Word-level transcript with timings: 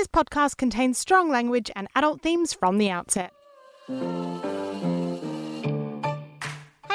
This 0.00 0.08
podcast 0.08 0.56
contains 0.56 0.96
strong 0.96 1.28
language 1.28 1.70
and 1.76 1.86
adult 1.94 2.22
themes 2.22 2.54
from 2.54 2.78
the 2.78 2.88
outset. 2.88 3.34
Hey 3.86 3.96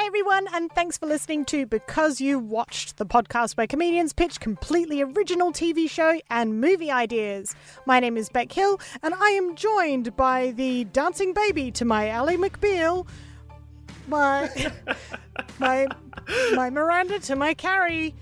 everyone, 0.04 0.48
and 0.52 0.72
thanks 0.72 0.98
for 0.98 1.06
listening 1.06 1.44
to 1.44 1.66
Because 1.66 2.20
You 2.20 2.40
Watched, 2.40 2.96
the 2.96 3.06
podcast 3.06 3.56
where 3.56 3.68
comedians 3.68 4.12
pitch 4.12 4.40
completely 4.40 5.02
original 5.02 5.52
TV 5.52 5.88
show 5.88 6.18
and 6.30 6.60
movie 6.60 6.90
ideas. 6.90 7.54
My 7.86 8.00
name 8.00 8.16
is 8.16 8.28
Bec 8.28 8.50
Hill, 8.50 8.80
and 9.04 9.14
I 9.14 9.30
am 9.30 9.54
joined 9.54 10.16
by 10.16 10.50
the 10.56 10.82
dancing 10.86 11.32
baby 11.32 11.70
to 11.70 11.84
my 11.84 12.08
Ally 12.08 12.34
McBeal, 12.34 13.06
my 14.08 14.50
my 15.60 15.86
my 16.56 16.70
Miranda 16.70 17.20
to 17.20 17.36
my 17.36 17.54
Carrie, 17.54 18.16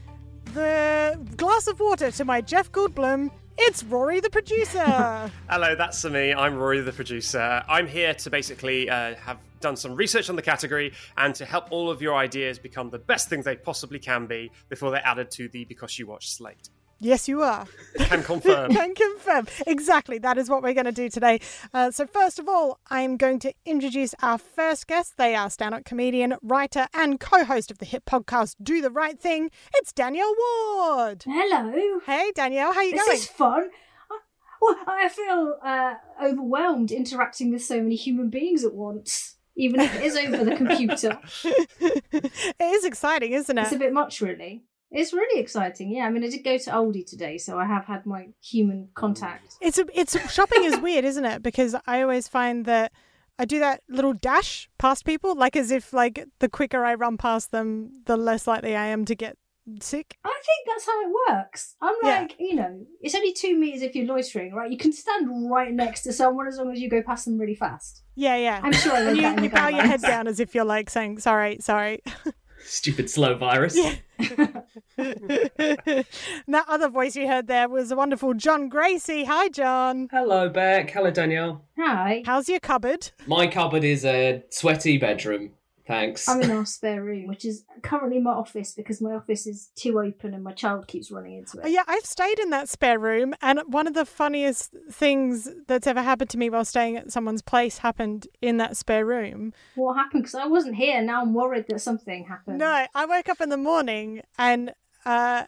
the 0.52 1.18
glass 1.38 1.68
of 1.68 1.80
water 1.80 2.10
to 2.10 2.24
my 2.26 2.42
Jeff 2.42 2.70
Goldblum. 2.70 3.30
It's 3.56 3.84
Rory 3.84 4.20
the 4.20 4.30
producer. 4.30 4.84
Hello, 5.48 5.74
that's 5.76 6.04
me. 6.04 6.34
I'm 6.34 6.56
Rory 6.56 6.80
the 6.80 6.92
producer. 6.92 7.62
I'm 7.68 7.86
here 7.86 8.12
to 8.14 8.30
basically 8.30 8.90
uh, 8.90 9.14
have 9.14 9.38
done 9.60 9.76
some 9.76 9.94
research 9.94 10.28
on 10.28 10.36
the 10.36 10.42
category 10.42 10.92
and 11.16 11.34
to 11.36 11.44
help 11.44 11.70
all 11.70 11.88
of 11.88 12.02
your 12.02 12.16
ideas 12.16 12.58
become 12.58 12.90
the 12.90 12.98
best 12.98 13.28
things 13.28 13.44
they 13.44 13.56
possibly 13.56 13.98
can 13.98 14.26
be 14.26 14.50
before 14.68 14.90
they're 14.90 15.06
added 15.06 15.30
to 15.32 15.48
the 15.48 15.64
Because 15.64 15.98
You 15.98 16.06
Watch 16.06 16.28
slate. 16.30 16.68
Yes, 17.04 17.28
you 17.28 17.42
are. 17.42 17.66
Can 17.98 18.22
confirm. 18.24 18.72
Can 18.72 18.94
confirm. 18.94 19.46
Exactly. 19.66 20.16
That 20.16 20.38
is 20.38 20.48
what 20.48 20.62
we're 20.62 20.72
going 20.72 20.86
to 20.86 20.92
do 20.92 21.10
today. 21.10 21.38
Uh, 21.74 21.90
so, 21.90 22.06
first 22.06 22.38
of 22.38 22.48
all, 22.48 22.80
I'm 22.88 23.18
going 23.18 23.38
to 23.40 23.52
introduce 23.66 24.14
our 24.22 24.38
first 24.38 24.86
guest. 24.86 25.18
They 25.18 25.34
are 25.34 25.50
stand 25.50 25.74
up 25.74 25.84
comedian, 25.84 26.36
writer, 26.42 26.86
and 26.94 27.20
co 27.20 27.44
host 27.44 27.70
of 27.70 27.76
the 27.76 27.84
hit 27.84 28.06
podcast 28.06 28.56
Do 28.62 28.80
the 28.80 28.90
Right 28.90 29.20
Thing. 29.20 29.50
It's 29.74 29.92
Danielle 29.92 30.34
Ward. 30.34 31.24
Hello. 31.26 32.00
Hey, 32.06 32.32
Danielle. 32.34 32.72
How 32.72 32.78
are 32.78 32.84
you 32.84 32.92
this 32.92 33.04
going? 33.04 33.18
is 33.18 33.26
fun. 33.26 33.70
I, 34.10 34.18
well, 34.62 34.76
I 34.86 35.08
feel 35.10 35.58
uh, 35.62 35.94
overwhelmed 36.22 36.90
interacting 36.90 37.52
with 37.52 37.62
so 37.62 37.82
many 37.82 37.96
human 37.96 38.30
beings 38.30 38.64
at 38.64 38.72
once, 38.72 39.36
even 39.56 39.80
if 39.80 39.94
it 39.94 40.04
is 40.04 40.16
over 40.16 40.42
the 40.42 40.56
computer. 40.56 41.18
it 41.80 42.54
is 42.62 42.86
exciting, 42.86 43.32
isn't 43.32 43.58
it? 43.58 43.62
It's 43.62 43.72
a 43.72 43.78
bit 43.78 43.92
much, 43.92 44.22
really. 44.22 44.64
It's 44.94 45.12
really 45.12 45.40
exciting. 45.40 45.90
Yeah, 45.90 46.06
I 46.06 46.10
mean, 46.10 46.24
I 46.24 46.30
did 46.30 46.44
go 46.44 46.56
to 46.56 46.70
Aldi 46.70 47.04
today, 47.06 47.36
so 47.36 47.58
I 47.58 47.66
have 47.66 47.84
had 47.84 48.06
my 48.06 48.28
human 48.42 48.88
contact. 48.94 49.54
It's 49.60 49.78
a, 49.78 49.84
it's 49.92 50.16
shopping 50.32 50.64
is 50.64 50.78
weird, 50.78 51.04
isn't 51.04 51.24
it? 51.24 51.42
Because 51.42 51.74
I 51.86 52.00
always 52.02 52.28
find 52.28 52.64
that 52.66 52.92
I 53.38 53.44
do 53.44 53.58
that 53.58 53.82
little 53.88 54.12
dash 54.12 54.70
past 54.78 55.04
people, 55.04 55.34
like 55.34 55.56
as 55.56 55.70
if 55.72 55.92
like 55.92 56.24
the 56.38 56.48
quicker 56.48 56.84
I 56.84 56.94
run 56.94 57.16
past 57.18 57.50
them, 57.50 57.90
the 58.06 58.16
less 58.16 58.46
likely 58.46 58.76
I 58.76 58.86
am 58.86 59.04
to 59.06 59.14
get 59.16 59.36
sick. 59.80 60.16
I 60.24 60.28
think 60.44 60.68
that's 60.68 60.86
how 60.86 61.02
it 61.02 61.12
works. 61.30 61.74
I'm 61.80 61.94
Yeah. 62.02 62.20
like, 62.20 62.36
you 62.38 62.54
know, 62.54 62.86
it's 63.00 63.14
only 63.14 63.32
two 63.32 63.58
meters 63.58 63.82
if 63.82 63.96
you're 63.96 64.06
loitering, 64.06 64.52
right? 64.54 64.70
You 64.70 64.76
can 64.78 64.92
stand 64.92 65.50
right 65.50 65.72
next 65.72 66.02
to 66.02 66.12
someone 66.12 66.46
as 66.46 66.58
long 66.58 66.70
as 66.70 66.78
you 66.80 66.88
go 66.88 67.02
past 67.02 67.24
them 67.24 67.38
really 67.38 67.54
fast. 67.56 68.02
Yeah, 68.14 68.36
yeah. 68.36 68.60
I'm 68.62 68.72
sure 68.72 68.92
I 68.92 69.10
you, 69.10 69.42
you 69.42 69.48
bow 69.50 69.68
your 69.68 69.86
head 69.86 70.02
down 70.02 70.28
as 70.28 70.38
if 70.38 70.54
you're 70.54 70.64
like 70.64 70.88
saying 70.90 71.18
sorry, 71.18 71.56
sorry. 71.60 72.02
Stupid 72.66 73.10
slow 73.10 73.34
virus. 73.36 73.76
Yeah. 73.76 73.94
that 74.96 76.64
other 76.68 76.88
voice 76.88 77.16
you 77.16 77.26
heard 77.26 77.46
there 77.46 77.68
was 77.68 77.90
a 77.90 77.96
wonderful 77.96 78.34
Jon 78.34 78.70
Gracey. 78.70 79.24
Hi, 79.26 79.48
Jon. 79.48 80.08
Hello, 80.10 80.48
Bec. 80.48 80.90
Hello, 80.90 81.10
Danielle. 81.10 81.64
Hi. 81.78 82.22
How's 82.24 82.48
your 82.48 82.60
cupboard? 82.60 83.10
My 83.26 83.46
cupboard 83.46 83.84
is 83.84 84.04
a 84.04 84.42
sweaty 84.50 84.98
bedroom. 84.98 85.50
Thanks. 85.86 86.28
I'm 86.28 86.40
in 86.40 86.50
our 86.50 86.64
spare 86.76 87.02
room, 87.02 87.26
which 87.26 87.44
is 87.44 87.64
currently 87.82 88.18
my 88.18 88.32
office 88.32 88.72
because 88.72 89.00
my 89.00 89.14
office 89.14 89.46
is 89.46 89.70
too 89.74 90.00
open 90.00 90.32
and 90.32 90.42
my 90.42 90.52
child 90.52 90.86
keeps 90.86 91.10
running 91.10 91.36
into 91.38 91.58
it. 91.58 91.64
Oh, 91.64 91.68
yeah, 91.68 91.82
I've 91.86 92.04
stayed 92.04 92.38
in 92.38 92.50
that 92.50 92.68
spare 92.68 92.98
room, 92.98 93.34
and 93.42 93.60
one 93.66 93.86
of 93.86 93.94
the 93.94 94.04
funniest 94.06 94.74
things 94.90 95.48
that's 95.66 95.86
ever 95.86 96.02
happened 96.02 96.30
to 96.30 96.38
me 96.38 96.48
while 96.48 96.64
staying 96.64 96.96
at 96.96 97.12
someone's 97.12 97.42
place 97.42 97.78
happened 97.78 98.26
in 98.40 98.56
that 98.58 98.76
spare 98.76 99.04
room. 99.04 99.52
What 99.74 99.94
happened? 99.94 100.22
Because 100.22 100.34
I 100.34 100.46
wasn't 100.46 100.76
here. 100.76 101.02
Now 101.02 101.22
I'm 101.22 101.34
worried 101.34 101.66
that 101.68 101.80
something 101.80 102.24
happened. 102.24 102.58
No, 102.58 102.86
I 102.94 103.06
woke 103.06 103.28
up 103.28 103.40
in 103.40 103.50
the 103.50 103.56
morning 103.56 104.22
and 104.38 104.72
uh 105.04 105.44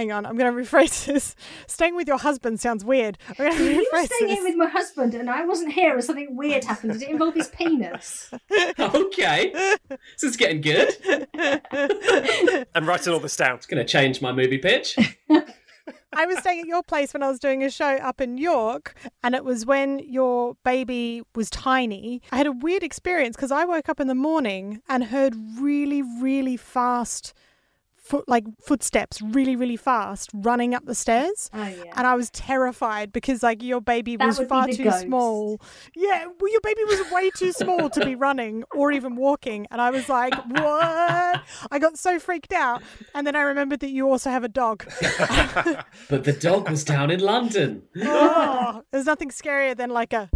hang 0.00 0.12
on, 0.12 0.24
I'm 0.24 0.36
gonna 0.38 0.52
rephrase 0.52 1.04
this. 1.12 1.36
Staying 1.66 1.94
with 1.94 2.08
your 2.08 2.16
husband 2.18 2.58
sounds 2.58 2.84
weird. 2.84 3.18
I'm 3.28 3.34
gonna 3.36 3.54
You 3.62 3.76
were 3.76 3.98
rephrase 3.98 4.06
staying 4.06 4.28
this. 4.30 4.38
in 4.38 4.44
with 4.44 4.56
my 4.56 4.66
husband 4.66 5.12
and 5.14 5.28
I 5.28 5.44
wasn't 5.44 5.72
here 5.72 5.92
and 5.94 6.02
something 6.02 6.34
weird 6.36 6.64
happened. 6.64 6.94
Did 6.94 7.02
it 7.02 7.10
involve 7.10 7.34
his 7.34 7.48
penis? 7.48 8.30
okay. 8.78 9.52
This 9.90 10.22
is 10.22 10.36
getting 10.38 10.62
good. 10.62 10.96
I'm 12.74 12.88
writing 12.88 13.12
all 13.12 13.20
this 13.20 13.36
down. 13.36 13.56
It's 13.56 13.66
going 13.66 13.84
to 13.84 13.90
change 13.90 14.22
my 14.22 14.32
movie 14.32 14.56
pitch. 14.58 14.96
I 16.12 16.26
was 16.26 16.38
staying 16.38 16.60
at 16.60 16.66
your 16.66 16.82
place 16.82 17.12
when 17.12 17.22
I 17.22 17.28
was 17.28 17.38
doing 17.38 17.62
a 17.62 17.70
show 17.70 17.96
up 17.96 18.20
in 18.20 18.36
York, 18.38 18.94
and 19.22 19.34
it 19.34 19.44
was 19.44 19.64
when 19.66 19.98
your 20.00 20.56
baby 20.64 21.22
was 21.34 21.50
tiny. 21.50 22.20
I 22.32 22.36
had 22.38 22.46
a 22.46 22.52
weird 22.52 22.82
experience 22.82 23.36
because 23.36 23.52
I 23.52 23.64
woke 23.64 23.88
up 23.88 24.00
in 24.00 24.08
the 24.08 24.14
morning 24.14 24.80
and 24.88 25.04
heard 25.04 25.34
really, 25.60 26.02
really 26.02 26.56
fast 26.56 27.32
foot 28.10 28.28
like 28.28 28.44
footsteps 28.68 29.22
really 29.22 29.54
really 29.56 29.76
fast 29.76 30.30
running 30.34 30.74
up 30.74 30.84
the 30.84 30.94
stairs 30.94 31.48
Oh 31.54 31.62
yeah. 31.64 31.92
and 31.96 32.06
I 32.06 32.14
was 32.16 32.28
terrified 32.30 33.12
because 33.12 33.42
like 33.42 33.62
your 33.62 33.80
baby 33.80 34.16
That 34.16 34.26
was 34.26 34.40
far 34.48 34.66
too 34.66 34.84
ghost. 34.84 35.02
small. 35.02 35.60
Yeah, 35.94 36.26
well, 36.38 36.50
your 36.50 36.60
baby 36.62 36.82
was 36.84 37.00
way 37.12 37.30
too 37.36 37.52
small 37.52 37.88
to 37.90 38.04
be 38.04 38.14
running 38.14 38.64
or 38.74 38.90
even 38.92 39.14
walking, 39.16 39.66
and 39.70 39.80
I 39.80 39.90
was 39.90 40.08
like, 40.08 40.34
"What?" 40.34 41.42
I 41.70 41.78
got 41.78 41.98
so 41.98 42.18
freaked 42.18 42.52
out, 42.52 42.82
and 43.14 43.26
then 43.26 43.36
I 43.36 43.42
remembered 43.42 43.80
that 43.80 43.90
you 43.90 44.10
also 44.10 44.30
have 44.30 44.44
a 44.44 44.48
dog. 44.48 44.78
But 46.08 46.24
the 46.24 46.32
dog 46.32 46.68
was 46.70 46.82
down 46.84 47.10
in 47.10 47.20
London. 47.20 47.82
oh, 48.02 48.82
there's 48.90 49.06
nothing 49.06 49.30
scarier 49.30 49.76
than 49.76 49.90
like 49.90 50.12
a 50.12 50.28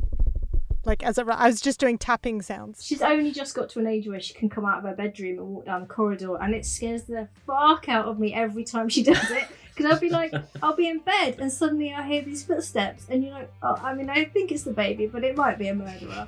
like 0.85 1.03
as 1.03 1.19
a, 1.19 1.25
I 1.27 1.47
was 1.47 1.61
just 1.61 1.81
doing 1.81 1.99
tapping 1.99 2.43
sounds. 2.43 2.85
She's 2.85 3.03
only 3.03 3.33
just 3.33 3.55
got 3.55 3.69
to 3.71 3.81
an 3.81 3.87
age 3.87 4.07
where 4.07 4.21
she 4.21 4.35
can 4.35 4.49
come 4.49 4.65
out 4.65 4.79
of 4.79 4.85
her 4.85 4.95
bedroom 4.95 5.39
and 5.39 5.49
walk 5.49 5.67
down 5.67 5.81
the 5.81 5.87
corridor, 5.87 6.37
and 6.37 6.55
it 6.55 6.67
scares 6.67 7.05
the 7.05 7.29
fuck 7.47 7.89
out 7.89 8.07
of 8.07 8.19
me 8.19 8.35
every 8.35 8.65
time 8.65 8.89
she 8.89 9.03
does 9.03 9.31
it. 9.31 9.45
Because 9.75 9.93
I'll 9.93 10.01
be 10.01 10.11
like, 10.11 10.33
I'll 10.63 10.77
be 10.77 10.89
in 10.89 11.01
bed, 11.01 11.37
and 11.41 11.53
suddenly 11.53 11.93
I 11.93 12.07
hear 12.07 12.23
these 12.23 12.45
footsteps, 12.45 13.07
and 13.09 13.25
you're 13.25 13.33
like, 13.33 13.53
oh, 13.63 13.75
uh, 13.75 13.81
I 13.83 13.95
mean, 13.95 14.09
I 14.09 14.25
think 14.25 14.53
it's 14.53 14.63
the 14.63 14.73
baby, 14.73 15.07
but 15.07 15.25
it 15.25 15.37
might 15.37 15.59
be 15.59 15.69
a 15.69 15.75
murderer. 15.75 16.27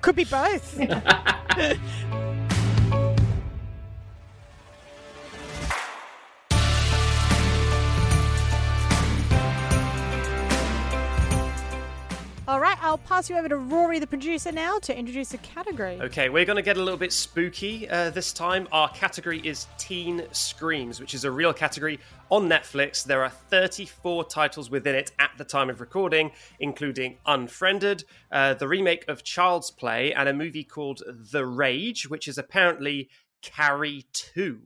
Could 0.00 0.16
be 0.16 0.24
both. 0.24 0.78
I'll 12.88 12.96
pass 12.96 13.28
you 13.28 13.36
over 13.36 13.50
to 13.50 13.56
Rory, 13.58 13.98
the 13.98 14.06
producer, 14.06 14.50
now 14.50 14.78
to 14.78 14.98
introduce 14.98 15.28
the 15.28 15.36
category. 15.38 16.00
Okay, 16.00 16.30
we're 16.30 16.46
going 16.46 16.56
to 16.56 16.62
get 16.62 16.78
a 16.78 16.82
little 16.82 16.96
bit 16.96 17.12
spooky 17.12 17.86
uh, 17.86 18.08
this 18.08 18.32
time. 18.32 18.66
Our 18.72 18.88
category 18.88 19.40
is 19.40 19.66
Teen 19.76 20.22
Screams, 20.32 20.98
which 20.98 21.12
is 21.12 21.24
a 21.24 21.30
real 21.30 21.52
category 21.52 22.00
on 22.30 22.48
Netflix. 22.48 23.04
There 23.04 23.22
are 23.22 23.28
34 23.28 24.24
titles 24.24 24.70
within 24.70 24.94
it 24.94 25.12
at 25.18 25.32
the 25.36 25.44
time 25.44 25.68
of 25.68 25.82
recording, 25.82 26.30
including 26.60 27.18
Unfriended, 27.26 28.04
uh, 28.32 28.54
the 28.54 28.66
remake 28.66 29.04
of 29.06 29.22
Child's 29.22 29.70
Play, 29.70 30.14
and 30.14 30.26
a 30.26 30.32
movie 30.32 30.64
called 30.64 31.02
The 31.30 31.44
Rage, 31.44 32.08
which 32.08 32.26
is 32.26 32.38
apparently 32.38 33.10
Carrie 33.42 34.06
2. 34.14 34.60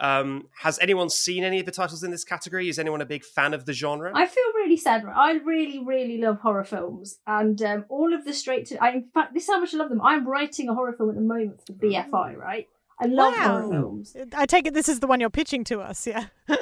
Um, 0.00 0.48
has 0.60 0.78
anyone 0.80 1.08
seen 1.08 1.44
any 1.44 1.60
of 1.60 1.66
the 1.66 1.72
titles 1.72 2.02
in 2.02 2.10
this 2.10 2.24
category? 2.24 2.68
Is 2.68 2.78
anyone 2.78 3.00
a 3.00 3.06
big 3.06 3.24
fan 3.24 3.54
of 3.54 3.64
the 3.64 3.72
genre? 3.72 4.12
I 4.14 4.26
feel 4.26 4.44
really 4.64 4.76
sad. 4.76 5.04
I 5.04 5.32
really, 5.44 5.78
really 5.78 6.18
love 6.18 6.40
horror 6.40 6.64
films, 6.64 7.18
and 7.26 7.60
um, 7.62 7.84
all 7.88 8.12
of 8.14 8.24
the 8.24 8.32
straight 8.32 8.66
to. 8.66 8.82
I, 8.82 8.90
in 8.90 9.08
fact, 9.12 9.34
this 9.34 9.44
is 9.44 9.50
how 9.50 9.60
much 9.60 9.74
I 9.74 9.78
love 9.78 9.90
them. 9.90 10.00
I'm 10.02 10.26
writing 10.26 10.68
a 10.68 10.74
horror 10.74 10.94
film 10.94 11.10
at 11.10 11.16
the 11.16 11.20
moment 11.20 11.60
for 11.66 11.72
the 11.72 11.86
BFI. 11.86 12.36
Right, 12.36 12.68
I 13.00 13.06
love 13.06 13.34
horror 13.34 13.68
films. 13.70 14.16
I 14.34 14.46
take 14.46 14.66
it 14.66 14.74
this 14.74 14.88
is 14.88 15.00
the 15.00 15.06
one 15.06 15.20
you're 15.20 15.30
pitching 15.30 15.64
to 15.64 15.80
us, 15.80 16.06
yeah. 16.06 16.26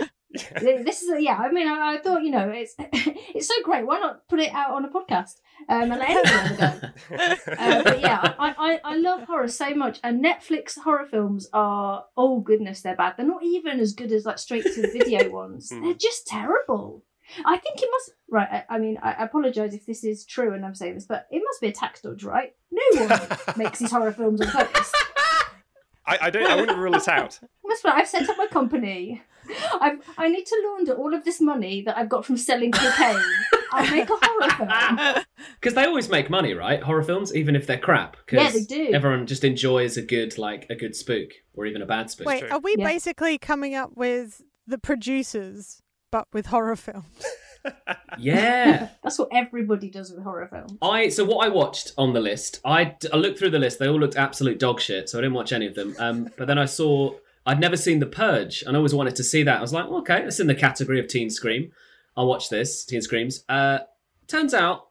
this 0.61 1.03
is 1.03 1.23
yeah. 1.23 1.37
I 1.37 1.51
mean, 1.53 1.69
I, 1.69 1.95
I 1.95 1.99
thought 1.99 2.23
you 2.23 2.31
know 2.31 2.49
it's 2.51 2.75
it's 2.79 3.49
so 3.49 3.55
great. 3.65 3.87
Why 3.87 3.99
not 3.99 4.27
put 4.29 4.41
it 4.41 4.53
out 4.53 4.73
on 4.73 4.85
a 4.85 4.89
podcast 4.89 5.41
um, 5.69 5.91
and 5.93 5.99
let 5.99 6.11
anyone 6.11 6.27
have 6.27 6.51
a 6.51 6.91
go? 7.17 7.53
Uh, 7.53 7.83
but 7.83 8.01
yeah, 8.01 8.35
I, 8.39 8.55
I, 8.59 8.81
I 8.93 8.97
love 8.97 9.25
horror 9.25 9.49
so 9.49 9.75
much, 9.75 10.01
and 10.03 10.25
Netflix 10.25 10.79
horror 10.79 11.07
films 11.11 11.49
are 11.53 12.05
oh 12.17 12.41
goodness, 12.41 12.83
they're 12.83 12.97
bad. 12.97 13.15
They're 13.17 13.27
not 13.27 13.43
even 13.45 13.81
as 13.81 13.93
good 13.93 14.13
as 14.13 14.25
like 14.25 14.39
straight 14.39 14.65
to 14.65 14.91
video 14.91 15.31
ones. 15.33 15.71
Hmm. 15.71 15.85
They're 15.85 15.95
just 15.95 16.27
terrible. 16.27 17.05
I 17.45 17.57
think 17.57 17.81
it 17.83 17.89
must 17.91 18.11
right. 18.31 18.49
I, 18.51 18.65
I 18.77 18.79
mean, 18.79 18.99
I, 19.03 19.13
I 19.13 19.25
apologize 19.25 19.75
if 19.75 19.87
this 19.87 20.05
is 20.05 20.25
true 20.25 20.53
and 20.55 20.65
I'm 20.65 20.75
saying 20.75 20.95
this, 20.95 21.07
but 21.07 21.27
it 21.31 21.43
must 21.45 21.61
be 21.61 21.69
a 21.69 21.73
tax 21.73 22.01
dodge, 22.03 22.25
right? 22.25 22.55
No 22.71 23.07
one 23.07 23.21
makes 23.57 23.79
these 23.79 23.91
horror 23.91 24.13
films 24.13 24.41
on 24.41 24.49
purpose. 24.49 24.93
I, 26.05 26.19
I 26.23 26.31
don't. 26.31 26.47
I 26.47 26.57
wouldn't 26.57 26.79
rule 26.79 26.95
it 26.97 27.07
out. 27.09 27.39
Must 27.65 27.83
be. 27.85 27.89
I've 27.91 28.09
set 28.09 28.29
up 28.29 28.37
my 28.37 28.49
company. 28.49 29.23
I've, 29.81 30.01
I 30.19 30.29
need 30.29 30.45
to 30.47 30.63
launder 30.67 30.95
all 30.95 31.15
of 31.15 31.25
this 31.25 31.41
money 31.41 31.83
that 31.83 31.97
I've 31.97 32.09
got 32.09 32.27
from 32.27 32.37
selling 32.37 32.73
cocaine. 32.73 33.23
I'll 33.73 33.89
make 33.91 34.11
a 34.11 34.17
horror 34.21 34.51
film. 34.51 35.25
Because 35.61 35.75
they 35.75 35.85
always 35.85 36.09
make 36.09 36.29
money, 36.29 36.55
right? 36.55 36.83
Horror 36.83 37.05
films, 37.05 37.33
even 37.35 37.55
if 37.55 37.69
they're 37.69 37.79
crap. 37.79 38.17
'cause 38.27 38.37
Yeah, 38.41 38.51
they 38.51 38.63
do. 38.65 38.91
Everyone 38.93 39.27
just 39.27 39.45
enjoys 39.45 39.97
a 39.97 40.03
good, 40.03 40.37
like 40.39 40.67
a 40.71 40.75
good 40.75 40.97
spook 40.97 41.31
or 41.55 41.67
even 41.67 41.83
a 41.83 41.87
bad 41.87 42.11
spook. 42.11 42.27
Wait, 42.27 42.51
are 42.51 42.59
we 42.59 42.75
Yeah. 42.77 42.85
basically 42.89 43.39
coming 43.39 43.75
up 43.77 43.93
with 43.97 44.43
the 44.67 44.79
producers, 44.79 45.81
but 46.13 46.29
with 46.33 46.47
horror 46.47 46.77
films? 46.77 47.25
Yeah. 48.19 48.89
That's 49.05 49.19
what 49.21 49.29
everybody 49.33 49.89
does 49.89 50.11
with 50.11 50.25
horror 50.25 50.49
films. 50.49 50.73
I 50.83 51.09
so 51.09 51.25
what 51.25 51.47
I 51.47 51.49
watched 51.49 51.93
on 51.97 52.13
the 52.13 52.21
list, 52.21 52.61
I, 52.65 52.97
I 53.13 53.17
looked 53.17 53.39
through 53.39 53.51
the 53.51 53.59
list. 53.59 53.79
They 53.79 53.89
all 53.89 54.01
looked 54.01 54.17
absolute 54.17 54.59
dog 54.59 54.81
shit, 54.81 55.09
so 55.09 55.19
I 55.19 55.23
didn't 55.23 55.35
watch 55.35 55.53
any 55.53 55.67
of 55.67 55.77
them. 55.77 55.95
Um, 55.99 56.29
but 56.37 56.49
then 56.49 56.59
I 56.59 56.65
saw 56.65 57.15
I'd 57.47 57.61
never 57.61 57.77
seen 57.77 58.01
The 58.01 58.07
Purge, 58.07 58.63
and 58.63 58.77
I 58.77 58.79
always 58.79 58.95
wanted 58.95 59.17
to 59.17 59.25
see 59.25 59.45
that. 59.45 59.59
I 59.59 59.61
was 59.61 59.73
like, 59.73 59.87
okay, 59.87 60.23
it's 60.25 60.41
in 60.41 60.49
the 60.49 60.55
category 60.55 61.01
of 61.01 61.07
teen 61.07 61.31
scream. 61.31 61.73
I'll 62.17 62.27
watch 62.27 62.49
this 62.49 62.85
teen 62.85 63.01
screams. 63.01 63.45
Uh, 63.49 63.79
turns 64.27 64.55
out 64.55 64.89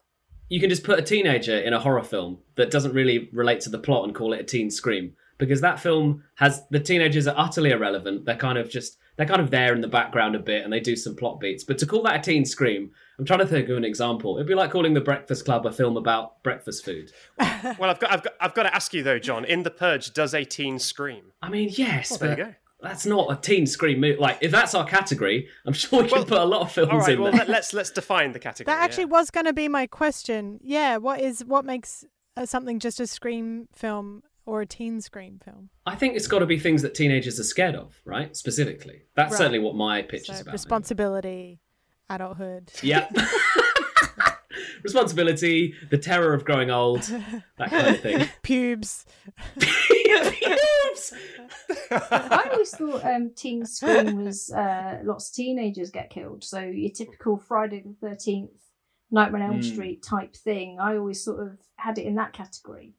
you 0.50 0.60
can 0.60 0.70
just 0.70 0.84
put 0.84 1.00
a 1.00 1.04
teenager 1.04 1.58
in 1.58 1.74
a 1.74 1.80
horror 1.80 2.04
film 2.04 2.40
that 2.56 2.72
doesn't 2.72 2.94
really 2.94 3.30
relate 3.32 3.62
to 3.62 3.70
the 3.70 3.80
plot 3.80 4.06
and 4.06 4.16
call 4.16 4.34
it 4.34 4.42
a 4.42 4.44
teen 4.44 4.72
scream 4.72 5.14
because 5.38 5.62
that 5.62 5.80
film 5.80 6.24
has 6.36 6.64
the 6.70 6.80
teenagers 6.80 7.28
are 7.28 7.36
utterly 7.38 7.72
irrelevant. 7.72 8.26
They're 8.26 8.36
kind 8.36 8.58
of 8.58 8.70
just 8.70 8.98
they're 9.18 9.26
kind 9.28 9.42
of 9.42 9.52
there 9.52 9.74
in 9.74 9.82
the 9.82 9.88
background 9.88 10.36
a 10.36 10.40
bit 10.40 10.64
and 10.64 10.72
they 10.72 10.80
do 10.80 10.96
some 10.96 11.16
plot 11.16 11.40
beats. 11.40 11.64
But 11.64 11.78
to 11.80 11.86
call 11.86 12.04
that 12.04 12.16
a 12.16 12.20
teen 12.22 12.46
scream, 12.46 12.92
I'm 13.20 13.26
trying 13.26 13.40
to 13.40 13.46
think 13.48 13.70
of 13.70 13.78
an 13.78 13.84
example. 13.86 14.38
It'd 14.38 14.48
be 14.48 14.56
like 14.56 14.72
calling 14.72 14.94
The 14.94 15.02
Breakfast 15.02 15.46
Club 15.46 15.66
a 15.66 15.72
film 15.72 15.98
about 15.98 16.42
breakfast 16.44 16.84
food. 16.86 17.12
Well, 17.78 17.90
I've 17.92 18.00
got, 18.00 18.12
I've 18.12 18.24
got, 18.24 18.34
I've 18.42 18.54
got 18.56 18.64
to 18.64 18.76
ask 18.76 18.94
you 18.94 19.04
though, 19.04 19.20
Jon. 19.20 19.46
In 19.46 19.62
the 19.64 19.70
Purge, 19.72 20.14
does 20.14 20.34
a 20.34 20.44
teen 20.44 20.80
scream? 20.80 21.26
I 21.42 21.50
mean, 21.50 21.70
yes, 21.72 22.10
Well, 22.12 22.20
there 22.20 22.30
you 22.32 22.36
but 22.38 22.52
go. 22.52 22.56
that's 22.82 23.06
not 23.06 23.32
a 23.32 23.36
teen 23.40 23.68
scream 23.68 24.00
movie. 24.00 24.20
Like, 24.20 24.40
if 24.42 24.50
that's 24.52 24.74
our 24.74 24.86
category, 24.86 25.48
I'm 25.66 25.74
sure 25.74 26.02
we 26.04 26.10
can 26.10 26.24
put 26.26 26.40
a 26.40 26.46
lot 26.46 26.62
of 26.62 26.72
films 26.72 26.92
All 26.92 27.00
right. 27.00 27.10
in 27.14 27.22
Well, 27.22 27.32
there. 27.32 27.40
let, 27.42 27.50
let's 27.50 27.74
let's 27.74 27.92
define 27.92 28.32
the 28.32 28.40
category. 28.40 28.74
That 28.76 28.82
actually 28.84 29.04
yeah. 29.04 29.10
was 29.10 29.30
going 29.30 29.46
to 29.46 29.54
be 29.54 29.68
my 29.68 29.86
question. 29.86 30.60
Yeah, 30.64 30.98
what 30.98 31.22
is 31.22 31.46
what 31.46 31.66
makes 31.66 32.04
uh, 32.36 32.46
something 32.48 32.80
just 32.80 33.00
a 33.00 33.06
scream 33.06 33.68
film 33.74 34.24
or 34.52 34.62
a 34.62 34.66
teen 34.66 35.00
scream 35.00 35.40
film? 35.44 35.70
I 35.86 35.96
think 35.96 36.16
it's 36.18 36.28
got 36.28 36.40
to 36.40 36.46
be 36.46 36.60
things 36.60 36.82
that 36.82 36.94
teenagers 36.94 37.40
are 37.40 37.44
scared 37.46 37.76
of, 37.76 38.02
right? 38.06 38.36
Specifically, 38.36 39.04
that's 39.16 39.32
Right. 39.32 39.38
certainly 39.38 39.60
what 39.60 39.76
my 39.76 40.02
pitch 40.02 40.28
So 40.28 40.34
is 40.34 40.42
about. 40.42 40.52
responsibility, 40.52 41.60
adulthood. 42.10 42.72
Yeah. 42.84 43.08
Responsibility, 44.84 45.76
the 45.92 45.98
terror 45.98 46.34
of 46.34 46.44
growing 46.44 46.72
old, 46.72 47.02
that 47.58 47.70
kind 47.70 47.88
of 47.88 48.02
thing. 48.02 48.28
Pubes. 48.42 49.06
Oops. 49.58 51.14
I 51.92 52.50
always 52.52 52.76
thought 52.76 53.06
um, 53.06 53.32
Teen 53.36 53.64
Scream 53.66 54.24
was 54.26 54.52
uh, 54.52 55.00
lots 55.04 55.30
of 55.30 55.36
teenagers 55.36 55.92
get 55.92 56.10
killed. 56.10 56.44
So 56.44 56.60
your 56.62 56.92
typical 56.92 57.38
Friday 57.38 57.84
the 57.86 57.94
Thirteenth, 58.02 58.52
Nightmare 59.12 59.44
on 59.44 59.52
Elm 59.52 59.60
Mm. 59.62 59.72
Street 59.72 60.04
type 60.04 60.36
thing. 60.36 60.80
I 60.82 60.98
always 60.98 61.24
sort 61.24 61.46
of 61.48 61.60
had 61.76 61.98
it 62.00 62.06
in 62.06 62.16
that 62.16 62.34
category. 62.34 62.96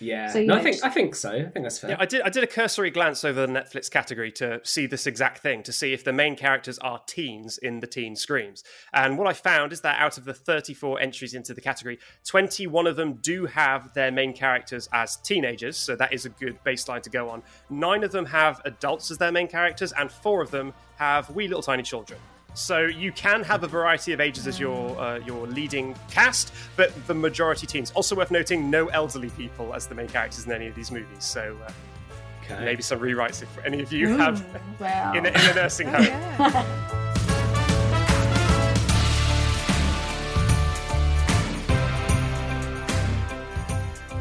Yeah. 0.00 0.28
So, 0.32 0.38
you 0.38 0.46
no, 0.46 0.56
I 0.56 0.62
think 0.62 0.74
just- 0.76 0.84
I 0.84 0.90
think 0.90 1.14
so. 1.14 1.30
I 1.30 1.42
think 1.50 1.64
that's 1.64 1.78
fair. 1.78 1.90
Yeah, 1.90 1.96
I 1.98 2.06
did. 2.06 2.22
I 2.22 2.28
did 2.28 2.44
a 2.44 2.46
cursory 2.46 2.90
glance 2.90 3.24
over 3.24 3.46
the 3.46 3.52
Netflix 3.52 3.90
category 3.90 4.30
to 4.32 4.60
see 4.64 4.86
this 4.86 5.06
exact 5.06 5.38
thing, 5.38 5.62
to 5.64 5.72
see 5.72 5.92
if 5.92 6.04
the 6.04 6.12
main 6.12 6.36
characters 6.36 6.78
are 6.78 7.00
teens 7.06 7.58
in 7.58 7.80
the 7.80 7.86
teen 7.86 8.16
screams. 8.16 8.62
And 8.92 9.18
what 9.18 9.26
I 9.26 9.32
found 9.32 9.72
is 9.72 9.80
that 9.82 10.00
out 10.00 10.18
of 10.18 10.24
the 10.24 10.34
34 10.34 11.00
entries 11.00 11.34
into 11.34 11.54
the 11.54 11.60
category, 11.60 11.98
21 12.26 12.86
of 12.86 12.96
them 12.96 13.14
do 13.14 13.46
have 13.46 13.92
their 13.94 14.10
main 14.10 14.32
characters 14.32 14.88
as 14.92 15.16
teenagers, 15.16 15.76
so 15.76 15.96
that 15.96 16.12
is 16.12 16.24
a 16.24 16.30
good 16.30 16.58
baseline 16.64 17.02
to 17.02 17.10
go 17.10 17.28
on. 17.28 17.42
Nine 17.70 18.04
of 18.04 18.12
them 18.12 18.26
have 18.26 18.60
adults 18.64 19.10
as 19.10 19.18
their 19.18 19.32
main 19.32 19.48
characters, 19.48 19.92
and 19.92 20.10
four 20.10 20.42
of 20.42 20.50
them 20.50 20.74
have 20.96 21.30
wee 21.30 21.48
little 21.48 21.62
tiny 21.62 21.82
children. 21.82 22.18
So 22.58 22.80
you 22.80 23.12
can 23.12 23.44
have 23.44 23.62
a 23.62 23.68
variety 23.68 24.12
of 24.12 24.20
ages 24.20 24.48
as 24.48 24.58
your 24.58 24.98
uh, 25.00 25.18
your 25.20 25.46
leading 25.46 25.94
cast, 26.10 26.52
but 26.76 26.92
the 27.06 27.14
majority 27.14 27.66
teens. 27.68 27.92
Also 27.94 28.16
worth 28.16 28.32
noting, 28.32 28.68
no 28.68 28.88
elderly 28.88 29.30
people 29.30 29.72
as 29.74 29.86
the 29.86 29.94
main 29.94 30.08
characters 30.08 30.44
in 30.44 30.50
any 30.52 30.66
of 30.66 30.74
these 30.74 30.90
movies. 30.90 31.24
So. 31.24 31.56
Uh, 31.64 31.70
okay. 32.52 32.64
maybe 32.64 32.82
some 32.82 32.98
rewrites 32.98 33.42
if 33.42 33.58
any 33.64 33.80
of 33.82 33.92
you 33.92 34.16
have 34.16 34.40
Mm, 34.40 34.60
well, 34.80 35.12
in 35.14 35.26
a, 35.26 35.28
in 35.28 35.36
a 35.36 35.54
nursing 35.54 35.86
Oh, 35.88 35.92
home. 35.92 36.04
yeah. 36.04 36.94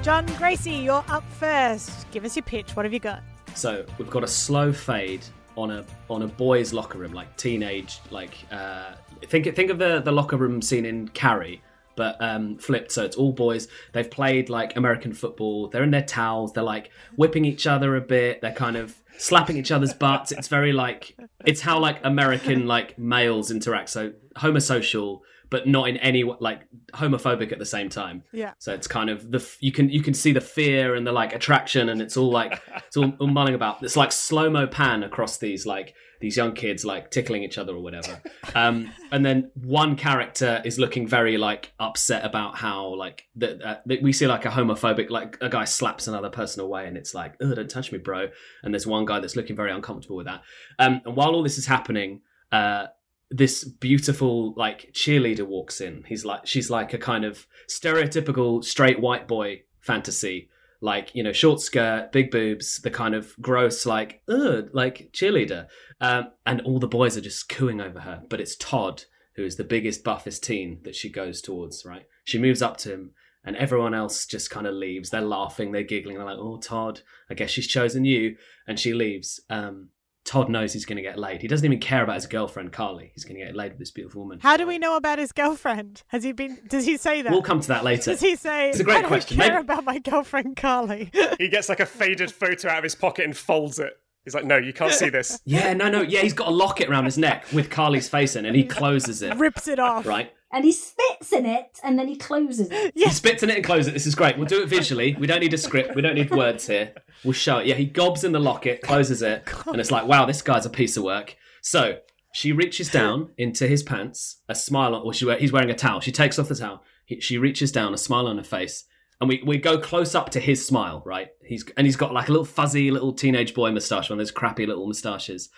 Jon 0.04 0.26
Gracey, 0.28 0.84
you're 0.84 1.04
up 1.10 1.24
first. 1.34 2.10
Give 2.12 2.24
us 2.24 2.36
your 2.36 2.44
pitch. 2.44 2.76
What 2.76 2.86
have 2.86 2.94
you 2.94 3.00
got? 3.00 3.22
So 3.56 3.86
we've 3.98 4.10
got 4.10 4.24
a 4.24 4.28
slow 4.28 4.72
fade 4.72 5.26
on 5.58 5.72
a 5.72 5.84
on 6.10 6.22
a 6.22 6.28
boys' 6.28 6.72
locker 6.72 7.00
room, 7.00 7.12
like 7.12 7.36
teenage, 7.36 8.00
like 8.12 8.38
uh, 8.52 8.94
think 9.26 9.54
think 9.56 9.70
of 9.70 9.80
the 9.80 10.02
the 10.02 10.12
locker 10.12 10.38
room 10.38 10.62
scene 10.62 10.86
in 10.86 11.10
Carrie, 11.10 11.62
but 11.96 12.16
um, 12.22 12.58
flipped. 12.58 12.92
So 12.92 13.04
it's 13.04 13.18
all 13.18 13.34
boys. 13.34 13.68
They've 13.92 14.10
played 14.10 14.50
like 14.50 14.78
American 14.78 15.14
football. 15.14 15.68
They're 15.68 15.84
in 15.84 15.92
their 15.92 16.04
towels. 16.04 16.54
They're 16.54 16.64
like 16.64 16.92
whipping 17.18 17.44
each 17.44 17.68
other 17.68 17.96
a 17.98 18.02
bit. 18.02 18.40
They're 18.42 18.54
kind 18.54 18.78
of 18.78 18.96
slapping 19.18 19.58
each 19.58 19.72
other's 19.72 19.94
butts. 19.94 20.32
It's 20.32 20.48
very 20.48 20.72
like 20.72 21.18
it's 21.46 21.62
how 21.62 21.80
like 21.80 22.00
American 22.06 22.68
like 22.68 22.98
males 22.98 23.52
interact. 23.52 23.90
So 23.90 24.14
homosocial, 24.38 25.22
but 25.50 25.68
not 25.68 25.88
in 25.88 25.98
any 25.98 26.24
like 26.24 26.68
homophobic 26.94 27.52
at 27.52 27.60
the 27.60 27.66
same 27.66 27.90
time. 27.90 28.24
Yeah. 28.32 28.54
So 28.58 28.74
it's 28.74 28.88
kind 28.88 29.10
of 29.10 29.32
the 29.32 29.46
you 29.60 29.72
can 29.72 29.90
you 29.90 30.02
can 30.02 30.14
see 30.14 30.32
the 30.32 30.42
fear 30.42 30.96
and 30.96 31.06
the 31.06 31.12
like 31.12 31.34
attraction, 31.34 31.90
and 31.90 32.02
it's 32.02 32.18
all 32.18 32.32
like 32.32 32.62
it's 32.88 32.98
all, 32.98 33.14
all 33.20 33.28
mulling 33.28 33.56
about. 33.56 33.84
It's 33.84 33.98
like 33.98 34.12
slow 34.12 34.50
mo 34.50 34.68
pan 34.68 35.04
across 35.04 35.38
these 35.38 35.66
like 35.66 35.94
these 36.20 36.36
young 36.36 36.54
kids 36.54 36.84
like 36.84 37.12
tickling 37.12 37.44
each 37.44 37.58
other 37.58 37.74
or 37.76 37.80
whatever. 37.80 38.22
Um, 38.56 38.92
and 39.12 39.26
then 39.26 39.52
one 39.54 39.96
character 39.96 40.62
is 40.66 40.80
looking 40.80 41.08
very 41.08 41.38
like 41.38 41.74
upset 41.80 42.26
about 42.26 42.58
how 42.58 42.96
like 42.96 43.26
that 43.36 43.62
uh, 43.62 43.78
that 43.86 44.02
we 44.02 44.12
see 44.14 44.28
like 44.28 44.46
a 44.46 44.50
homophobic 44.50 45.10
like 45.10 45.38
a 45.42 45.50
guy 45.50 45.66
slaps 45.66 46.08
another 46.08 46.30
person 46.30 46.62
away, 46.62 46.88
and 46.88 46.98
it's 46.98 47.14
like 47.14 47.36
oh 47.42 47.54
don't 47.54 47.70
touch 47.70 47.92
me, 47.92 47.98
bro. 47.98 48.28
And 48.64 48.74
there's 48.74 48.88
one 48.88 49.06
guy 49.06 49.20
that's 49.20 49.36
looking 49.36 49.56
very 49.56 49.72
uncomfortable 49.72 50.18
with 50.18 50.26
that. 50.26 50.42
Um, 50.80 51.02
and 51.06 51.16
while 51.16 51.30
all 51.30 51.44
this 51.44 51.58
is 51.58 51.66
happening, 51.66 52.22
uh, 52.52 52.88
this 53.30 53.64
beautiful 53.64 54.54
like 54.56 54.92
cheerleader 54.94 55.46
walks 55.46 55.82
in. 55.82 56.04
He's 56.08 56.26
like 56.26 56.46
she's 56.46 56.70
like 56.70 56.94
a 56.94 56.98
kind 56.98 57.26
of 57.26 57.46
stereotypical 57.70 58.64
straight 58.64 59.00
white 59.00 59.28
boy 59.28 59.64
fantasy. 59.82 60.50
Like, 60.80 61.16
you 61.16 61.24
know, 61.24 61.32
short 61.32 61.60
skirt, 61.60 62.12
big 62.12 62.30
boobs, 62.30 62.80
the 62.82 62.92
kind 62.92 63.16
of 63.16 63.36
gross, 63.42 63.88
like, 63.88 64.22
ugh, 64.30 64.70
like 64.74 65.10
cheerleader. 65.12 65.66
Um, 66.00 66.28
and 66.46 66.62
all 66.62 66.78
the 66.78 66.88
boys 66.88 67.18
are 67.18 67.22
just 67.22 67.50
cooing 67.50 67.82
over 67.82 68.02
her. 68.02 68.22
But 68.30 68.40
it's 68.40 68.56
Todd, 68.56 69.06
who 69.36 69.44
is 69.44 69.56
the 69.56 69.64
biggest, 69.64 70.04
buffest 70.04 70.44
teen 70.44 70.82
that 70.84 70.96
she 70.96 71.10
goes 71.10 71.42
towards, 71.42 71.84
right? 71.84 72.06
She 72.26 72.38
moves 72.38 72.62
up 72.62 72.78
to 72.78 72.94
him, 72.94 73.12
and 73.44 73.56
everyone 73.56 73.96
else 73.96 74.28
just 74.28 74.52
kind 74.52 74.68
of 74.68 74.76
leaves. 74.76 75.10
They're 75.10 75.22
laughing, 75.22 75.72
they're 75.72 75.82
giggling. 75.82 76.18
They're 76.18 76.26
like, 76.26 76.38
oh, 76.38 76.58
Todd, 76.58 77.02
I 77.28 77.34
guess 77.34 77.50
she's 77.50 77.66
chosen 77.66 78.06
you. 78.06 78.36
And 78.68 78.80
she 78.80 78.94
leaves. 78.94 79.40
Um, 79.50 79.90
Todd 80.28 80.50
knows 80.50 80.74
he's 80.74 80.86
going 80.86 80.98
to 80.98 81.02
get 81.02 81.18
laid. 81.18 81.42
He 81.42 81.48
doesn't 81.48 81.66
even 81.66 81.80
care 81.80 82.04
about 82.04 82.16
his 82.16 82.28
girlfriend, 82.28 82.74
Carly. 82.74 83.12
He's 83.14 83.24
going 83.24 83.40
to 83.40 83.46
get 83.46 83.56
laid 83.56 83.72
with 83.72 83.80
this 83.80 83.92
beautiful 83.92 84.22
woman. 84.24 84.40
How 84.42 84.58
do 84.58 84.68
we 84.68 84.78
know 84.78 84.98
about 84.98 85.20
his 85.20 85.32
girlfriend? 85.32 86.04
Has 86.08 86.24
he 86.24 86.34
been? 86.34 86.60
Does 86.68 86.86
he 86.86 86.98
say 86.98 87.22
that? 87.22 87.32
We'll 87.32 87.42
come 87.42 87.62
to 87.62 87.68
that 87.70 87.86
later. 87.86 88.12
Does 88.12 88.20
he 88.20 88.36
say? 88.36 88.70
It's 88.70 88.80
a 88.80 88.84
great 88.84 88.98
I 88.98 89.02
don't 89.02 89.08
question. 89.08 89.38
care 89.38 89.52
Maybe- 89.52 89.62
about 89.62 89.86
my 89.86 90.00
girlfriend 90.00 90.58
Carly. 90.58 91.10
He 91.40 91.48
gets 91.48 91.70
like 91.70 91.80
a 91.80 91.86
faded 91.86 92.30
photo 92.32 92.68
out 92.70 92.80
of 92.80 92.84
his 92.84 92.94
pocket 92.94 93.24
and 93.26 93.36
folds 93.38 93.80
it. 93.80 93.94
He's 94.26 94.36
like, 94.36 94.44
"No, 94.44 94.58
you 94.58 94.74
can't 94.74 94.92
see 94.92 95.08
this." 95.08 95.40
Yeah, 95.46 95.72
no, 95.74 95.88
no. 95.90 96.02
Yeah, 96.02 96.20
he's 96.20 96.34
got 96.34 96.50
a 96.50 96.52
locket 96.52 96.90
around 96.90 97.06
his 97.06 97.18
neck 97.18 97.46
with 97.54 97.70
Carly's 97.70 98.10
face 98.10 98.36
in, 98.36 98.46
and 98.46 98.54
he 98.54 98.66
closes 98.66 99.22
it. 99.22 99.34
Rips 99.38 99.70
it 99.70 99.80
off. 99.80 100.06
Right. 100.06 100.34
And 100.52 100.64
he 100.64 100.72
spits 100.72 101.34
in 101.34 101.46
it 101.46 101.80
and 101.84 102.00
then 102.00 102.08
he 102.08 102.16
closes 102.16 102.70
it. 102.72 102.94
He 102.96 103.10
spits 103.10 103.44
in 103.44 103.50
it 103.50 103.58
and 103.58 103.66
closes 103.66 103.90
it. 103.90 103.94
This 103.94 104.06
is 104.06 104.16
great. 104.16 104.38
We'll 104.38 104.48
do 104.48 104.62
it 104.62 104.70
visually. 104.70 105.16
We 105.20 105.28
don't 105.28 105.42
need 105.42 105.54
a 105.54 105.58
script. 105.58 105.96
We 105.96 106.02
don't 106.02 106.16
need 106.16 106.32
words 106.32 106.68
here. 106.68 106.94
We'll 107.24 107.34
show 107.34 107.60
it. 107.60 107.68
Yeah, 107.68 107.76
he 107.76 107.86
gobs 107.86 108.24
in 108.24 108.32
the 108.32 108.40
locket, 108.40 108.82
closes 108.82 109.22
it, 109.22 109.48
and 109.66 109.80
it's 109.80 109.92
like, 109.92 110.08
wow, 110.08 110.26
this 110.26 110.42
guy's 110.42 110.66
a 110.66 110.70
piece 110.70 110.96
of 110.98 111.04
work. 111.04 111.36
So 111.62 112.00
she 112.34 112.52
reaches 112.52 112.90
down 112.90 113.32
into 113.38 113.68
his 113.68 113.84
pants, 113.84 114.42
a 114.48 114.56
smile 114.56 114.96
on, 114.96 115.02
or 115.02 115.14
she, 115.14 115.30
he's 115.38 115.52
wearing 115.52 115.70
a 115.70 115.76
towel. 115.76 116.00
She 116.00 116.12
takes 116.12 116.38
off 116.38 116.48
the 116.48 116.56
towel. 116.56 116.84
He, 117.06 117.20
she 117.20 117.38
reaches 117.38 117.72
down, 117.72 117.94
a 117.94 117.98
smile 117.98 118.28
on 118.28 118.38
her 118.38 118.44
face, 118.44 118.84
and 119.20 119.28
we, 119.28 119.42
we 119.46 119.58
go 119.58 119.80
close 119.80 120.14
up 120.14 120.30
to 120.32 120.40
his 120.40 120.66
smile, 120.66 121.02
right? 121.06 121.30
He's 121.44 121.66
and 121.76 121.88
he's 121.88 121.96
got 121.96 122.14
like 122.14 122.30
a 122.30 122.32
little 122.32 122.46
fuzzy 122.46 122.92
little 122.92 123.14
teenage 123.14 123.54
boy 123.54 123.72
moustache, 123.72 124.10
one 124.10 124.20
of 124.20 124.26
those 124.26 124.32
crappy 124.32 124.66
little 124.66 124.86
moustaches, 124.86 125.50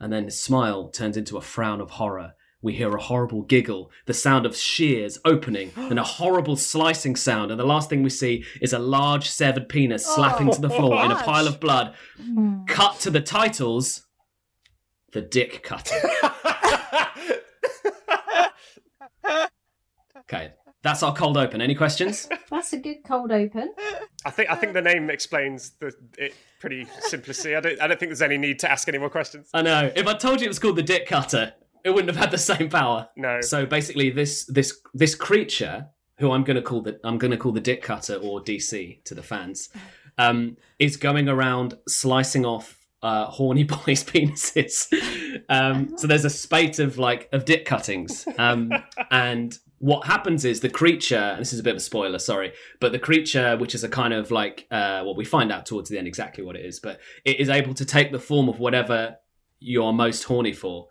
and 0.00 0.12
then 0.12 0.24
his 0.24 0.40
smile 0.40 0.88
turns 0.88 1.16
into 1.16 1.36
a 1.36 1.42
frown 1.42 1.80
of 1.80 1.90
horror. 1.90 2.34
We 2.64 2.72
hear 2.72 2.96
a 2.96 3.00
horrible 3.00 3.42
giggle, 3.42 3.90
the 4.06 4.14
sound 4.14 4.46
of 4.46 4.56
shears 4.56 5.18
opening, 5.26 5.70
and 5.76 5.98
a 5.98 6.02
horrible 6.02 6.56
slicing 6.56 7.14
sound. 7.14 7.50
And 7.50 7.60
the 7.60 7.66
last 7.66 7.90
thing 7.90 8.02
we 8.02 8.08
see 8.08 8.44
is 8.62 8.72
a 8.72 8.78
large 8.78 9.28
severed 9.28 9.68
penis 9.68 10.06
oh, 10.08 10.14
slapping 10.16 10.50
to 10.50 10.60
the 10.62 10.70
floor 10.70 11.04
in 11.04 11.10
a 11.10 11.22
pile 11.22 11.46
of 11.46 11.60
blood. 11.60 11.94
Hmm. 12.16 12.64
Cut 12.64 12.98
to 13.00 13.10
the 13.10 13.20
titles 13.20 14.06
The 15.12 15.20
Dick 15.20 15.62
Cutter. 15.62 15.94
Okay, 20.26 20.52
that's 20.82 21.02
our 21.02 21.14
cold 21.14 21.36
open. 21.36 21.60
Any 21.60 21.74
questions? 21.74 22.28
That's 22.50 22.72
a 22.72 22.78
good 22.78 23.04
cold 23.06 23.30
open. 23.30 23.74
I 24.24 24.30
think 24.30 24.50
I 24.50 24.54
think 24.54 24.72
the 24.72 24.80
name 24.80 25.10
explains 25.10 25.72
the 25.80 25.92
it 26.16 26.34
pretty 26.60 26.86
simplicity. 27.00 27.54
I 27.54 27.60
don't 27.60 27.80
I 27.80 27.86
don't 27.86 28.00
think 28.00 28.08
there's 28.08 28.22
any 28.22 28.38
need 28.38 28.58
to 28.60 28.70
ask 28.70 28.88
any 28.88 28.96
more 28.96 29.10
questions. 29.10 29.50
I 29.52 29.60
know. 29.60 29.92
If 29.94 30.06
I 30.06 30.14
told 30.14 30.40
you 30.40 30.46
it 30.46 30.48
was 30.48 30.58
called 30.58 30.76
the 30.76 30.82
Dick 30.82 31.06
Cutter, 31.06 31.52
it 31.84 31.90
wouldn't 31.90 32.08
have 32.08 32.20
had 32.20 32.30
the 32.30 32.38
same 32.38 32.68
power. 32.68 33.08
No. 33.16 33.40
So 33.40 33.66
basically, 33.66 34.10
this 34.10 34.44
this 34.46 34.80
this 34.94 35.14
creature, 35.14 35.88
who 36.18 36.32
I'm 36.32 36.42
going 36.42 36.56
to 36.56 36.62
call 36.62 36.80
the 36.80 36.98
I'm 37.04 37.18
going 37.18 37.30
to 37.30 37.36
call 37.36 37.52
the 37.52 37.60
Dick 37.60 37.82
Cutter 37.82 38.16
or 38.16 38.40
DC 38.40 39.04
to 39.04 39.14
the 39.14 39.22
fans, 39.22 39.68
um, 40.18 40.56
is 40.78 40.96
going 40.96 41.28
around 41.28 41.74
slicing 41.86 42.46
off 42.46 42.86
uh, 43.02 43.26
horny 43.26 43.64
boys' 43.64 44.02
penises. 44.02 44.92
um, 45.48 45.96
so 45.98 46.06
there's 46.06 46.24
a 46.24 46.30
spate 46.30 46.78
of 46.78 46.98
like 46.98 47.28
of 47.32 47.44
dick 47.44 47.66
cuttings, 47.66 48.26
um, 48.38 48.72
and 49.10 49.58
what 49.78 50.06
happens 50.06 50.46
is 50.46 50.60
the 50.60 50.70
creature. 50.70 51.16
And 51.16 51.40
this 51.40 51.52
is 51.52 51.60
a 51.60 51.62
bit 51.62 51.72
of 51.72 51.76
a 51.76 51.80
spoiler, 51.80 52.18
sorry, 52.18 52.54
but 52.80 52.92
the 52.92 52.98
creature, 52.98 53.58
which 53.58 53.74
is 53.74 53.84
a 53.84 53.88
kind 53.90 54.14
of 54.14 54.30
like 54.30 54.66
uh, 54.70 55.02
well, 55.04 55.14
we 55.14 55.26
find 55.26 55.52
out 55.52 55.66
towards 55.66 55.90
the 55.90 55.98
end 55.98 56.06
exactly 56.06 56.42
what 56.42 56.56
it 56.56 56.64
is, 56.64 56.80
but 56.80 56.98
it 57.26 57.38
is 57.38 57.50
able 57.50 57.74
to 57.74 57.84
take 57.84 58.10
the 58.10 58.18
form 58.18 58.48
of 58.48 58.58
whatever 58.58 59.16
you 59.60 59.84
are 59.84 59.92
most 59.92 60.24
horny 60.24 60.52
for 60.52 60.88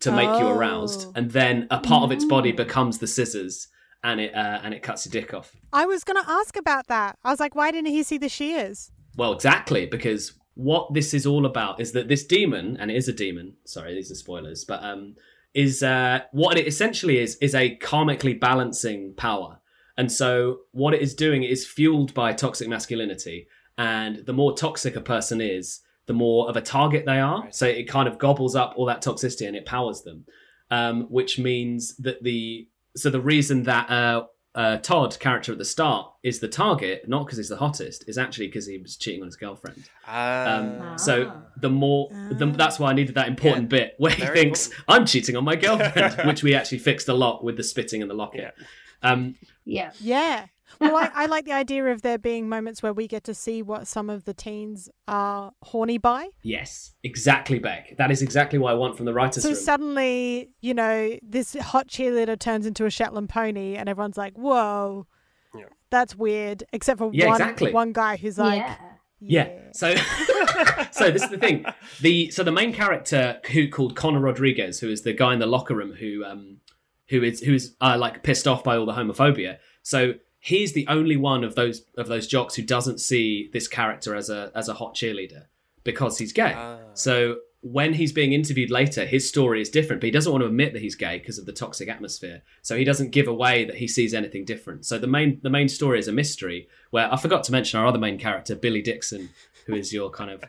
to 0.00 0.12
make 0.12 0.38
you 0.40 0.46
aroused, 0.46 1.06
Oh. 1.08 1.12
and 1.16 1.30
then 1.30 1.66
a 1.70 1.78
part 1.80 2.04
of 2.04 2.12
its 2.12 2.24
body 2.24 2.52
becomes 2.52 2.98
the 2.98 3.06
scissors. 3.06 3.68
And 4.04 4.20
it 4.20 4.32
uh, 4.34 4.60
and 4.62 4.72
it 4.72 4.82
cuts 4.84 5.04
your 5.04 5.10
dick 5.20 5.34
off. 5.34 5.50
I 5.72 5.84
was 5.86 6.04
going 6.04 6.22
to 6.22 6.30
ask 6.30 6.56
about 6.56 6.86
that. 6.86 7.18
I 7.24 7.30
was 7.30 7.40
like, 7.40 7.56
why 7.56 7.72
didn't 7.72 7.90
he 7.90 8.04
see 8.04 8.18
the 8.18 8.28
shears? 8.28 8.92
Well, 9.16 9.32
exactly, 9.32 9.86
because 9.86 10.34
what 10.54 10.94
this 10.94 11.12
is 11.12 11.26
all 11.26 11.44
about 11.44 11.80
is 11.80 11.90
that 11.92 12.06
this 12.06 12.24
demon, 12.24 12.76
and 12.78 12.90
it 12.90 12.96
is 12.96 13.08
a 13.08 13.12
demon. 13.12 13.54
Sorry, 13.64 13.94
these 13.94 14.12
are 14.12 14.14
spoilers, 14.14 14.64
but 14.64 14.84
um, 14.84 15.16
is 15.54 15.82
uh, 15.82 16.20
what 16.30 16.56
it 16.56 16.68
essentially 16.68 17.18
is 17.18 17.36
is 17.40 17.54
a 17.54 17.76
karmically 17.78 18.38
balancing 18.38 19.14
power, 19.16 19.58
and 19.96 20.12
so 20.12 20.58
what 20.70 20.94
it 20.94 21.02
is 21.02 21.14
doing 21.14 21.42
is 21.42 21.66
fueled 21.66 22.14
by 22.14 22.32
toxic 22.32 22.68
masculinity, 22.68 23.48
and 23.76 24.24
the 24.26 24.32
more 24.32 24.54
toxic 24.54 24.94
a 24.94 25.00
person 25.00 25.40
is, 25.40 25.80
the 26.06 26.12
more 26.12 26.48
of 26.48 26.56
a 26.56 26.60
target 26.60 27.04
they 27.04 27.18
are. 27.20 27.46
So 27.50 27.66
it 27.66 27.84
kind 27.88 28.08
of 28.08 28.18
gobbles 28.18 28.54
up 28.56 28.74
all 28.76 28.86
that 28.86 29.02
toxicity 29.02 29.46
and 29.46 29.56
it 29.56 29.66
powers 29.66 30.02
them, 30.02 30.24
um, 30.70 31.02
which 31.10 31.38
means 31.38 31.96
that 31.96 32.22
the 32.22 32.68
so 32.96 33.10
the 33.10 33.20
reason 33.20 33.64
that 33.64 33.90
uh, 33.90 34.24
uh, 34.54 34.78
Todd 34.78 35.18
character 35.20 35.52
at 35.52 35.58
the 35.58 35.64
start 35.66 36.10
is 36.22 36.40
the 36.40 36.48
target, 36.48 37.06
not 37.06 37.26
because 37.26 37.36
he's 37.36 37.50
the 37.50 37.58
hottest, 37.58 38.08
is 38.08 38.16
actually 38.16 38.46
because 38.46 38.66
he 38.66 38.78
was 38.78 38.96
cheating 38.96 39.20
on 39.20 39.26
his 39.26 39.36
girlfriend. 39.36 39.78
Um, 40.06 40.78
Ah. 40.80 40.96
So 40.96 41.30
the 41.60 41.68
more, 41.68 42.08
the, 42.30 42.46
that's 42.46 42.78
why 42.78 42.90
I 42.90 42.94
needed 42.94 43.16
that 43.16 43.28
important 43.28 43.68
bit 43.68 43.94
where 43.98 44.12
he 44.12 44.22
Very 44.22 44.34
thinks 44.38 44.70
I'm 44.88 45.04
cheating 45.04 45.36
on 45.36 45.44
my 45.44 45.56
girlfriend, 45.66 46.26
which 46.26 46.42
we 46.42 46.54
actually 46.54 46.78
fixed 46.78 47.08
a 47.08 47.14
lot 47.14 47.44
with 47.44 47.58
the 47.58 47.64
spitting 47.64 48.00
and 48.00 48.10
the 48.10 48.14
locket. 48.14 48.54
Um, 49.02 49.34
Yeah. 49.66 49.90
Yeah. 50.00 50.46
Well, 50.80 50.96
I, 50.96 51.10
I 51.14 51.26
like 51.26 51.44
the 51.44 51.52
idea 51.52 51.84
of 51.86 52.02
there 52.02 52.18
being 52.18 52.48
moments 52.48 52.82
where 52.82 52.92
we 52.92 53.06
get 53.06 53.24
to 53.24 53.34
see 53.34 53.62
what 53.62 53.86
some 53.86 54.10
of 54.10 54.24
the 54.24 54.34
teens 54.34 54.88
are 55.08 55.52
horny 55.62 55.98
by. 55.98 56.28
yes, 56.42 56.94
exactly, 57.02 57.58
Bec. 57.58 57.96
That 57.98 58.10
is 58.10 58.22
exactly 58.22 58.58
what 58.58 58.72
I 58.72 58.74
want 58.74 58.96
from 58.96 59.06
the 59.06 59.12
writers' 59.14 59.42
So 59.42 59.50
room. 59.50 59.58
suddenly, 59.58 60.50
you 60.60 60.74
know, 60.74 61.16
this 61.22 61.54
hot 61.54 61.88
cheerleader 61.88 62.38
turns 62.38 62.66
into 62.66 62.84
a 62.84 62.90
Shetland 62.90 63.28
pony, 63.28 63.76
and 63.76 63.88
everyone's 63.88 64.16
like, 64.16 64.34
"Whoa, 64.34 65.06
Yeah. 65.54 65.64
that's 65.90 66.16
weird." 66.16 66.64
Except 66.72 66.98
for 66.98 67.10
Yeah, 67.12 67.26
one 67.26 67.40
exactly. 67.40 67.72
one 67.72 67.92
guy 67.92 68.16
who's 68.16 68.38
like, 68.38 68.58
yeah. 68.58 68.76
Yeah. 69.18 69.48
So, 69.72 69.94
so 70.90 71.10
this 71.10 71.22
is 71.22 71.30
the 71.30 71.38
thing. 71.38 71.64
The 72.00 72.30
so 72.30 72.42
the 72.42 72.52
main 72.52 72.72
character 72.72 73.40
who 73.52 73.68
called 73.68 73.96
Connor 73.96 74.20
Rodriguez, 74.20 74.80
who 74.80 74.90
is 74.90 75.02
the 75.02 75.12
guy 75.14 75.32
in 75.32 75.38
the 75.38 75.46
locker 75.46 75.74
room 75.74 75.92
who 75.94 76.24
um 76.24 76.58
who 77.08 77.22
is 77.22 77.40
who 77.40 77.54
is 77.54 77.74
uh, 77.80 77.96
like 77.98 78.22
pissed 78.22 78.46
off 78.46 78.62
by 78.62 78.76
all 78.76 78.84
the 78.84 78.92
homophobia. 78.92 79.56
So 79.82 80.14
he's 80.46 80.74
the 80.74 80.86
only 80.86 81.16
one 81.16 81.42
of 81.42 81.56
those 81.56 81.82
of 81.96 82.06
those 82.06 82.26
jocks 82.26 82.54
who 82.54 82.62
doesn't 82.62 83.00
see 83.00 83.50
this 83.52 83.66
character 83.66 84.14
as 84.14 84.30
a 84.30 84.52
as 84.54 84.68
a 84.68 84.74
hot 84.74 84.94
cheerleader 84.94 85.46
because 85.82 86.18
he's 86.18 86.32
gay. 86.32 86.54
Ah. 86.56 86.78
So 86.94 87.38
when 87.62 87.94
he's 87.94 88.12
being 88.12 88.32
interviewed 88.32 88.70
later, 88.70 89.04
his 89.04 89.28
story 89.28 89.60
is 89.60 89.68
different, 89.68 90.00
but 90.00 90.06
he 90.06 90.12
doesn't 90.12 90.30
want 90.30 90.42
to 90.42 90.46
admit 90.46 90.72
that 90.72 90.82
he's 90.82 90.94
gay 90.94 91.18
because 91.18 91.38
of 91.38 91.46
the 91.46 91.52
toxic 91.52 91.88
atmosphere. 91.88 92.42
So 92.62 92.76
he 92.76 92.84
doesn't 92.84 93.10
give 93.10 93.26
away 93.26 93.64
that 93.64 93.76
he 93.76 93.88
sees 93.88 94.14
anything 94.14 94.44
different. 94.44 94.86
So 94.86 94.98
the 94.98 95.08
main 95.08 95.40
the 95.42 95.50
main 95.50 95.68
story 95.68 95.98
is 95.98 96.06
a 96.06 96.12
mystery 96.12 96.68
where 96.90 97.12
I 97.12 97.16
forgot 97.16 97.42
to 97.44 97.52
mention 97.52 97.80
our 97.80 97.86
other 97.86 97.98
main 97.98 98.18
character, 98.18 98.54
Billy 98.54 98.82
Dixon, 98.82 99.30
who 99.66 99.74
is 99.74 99.92
your 99.92 100.10
kind 100.10 100.30
of 100.30 100.44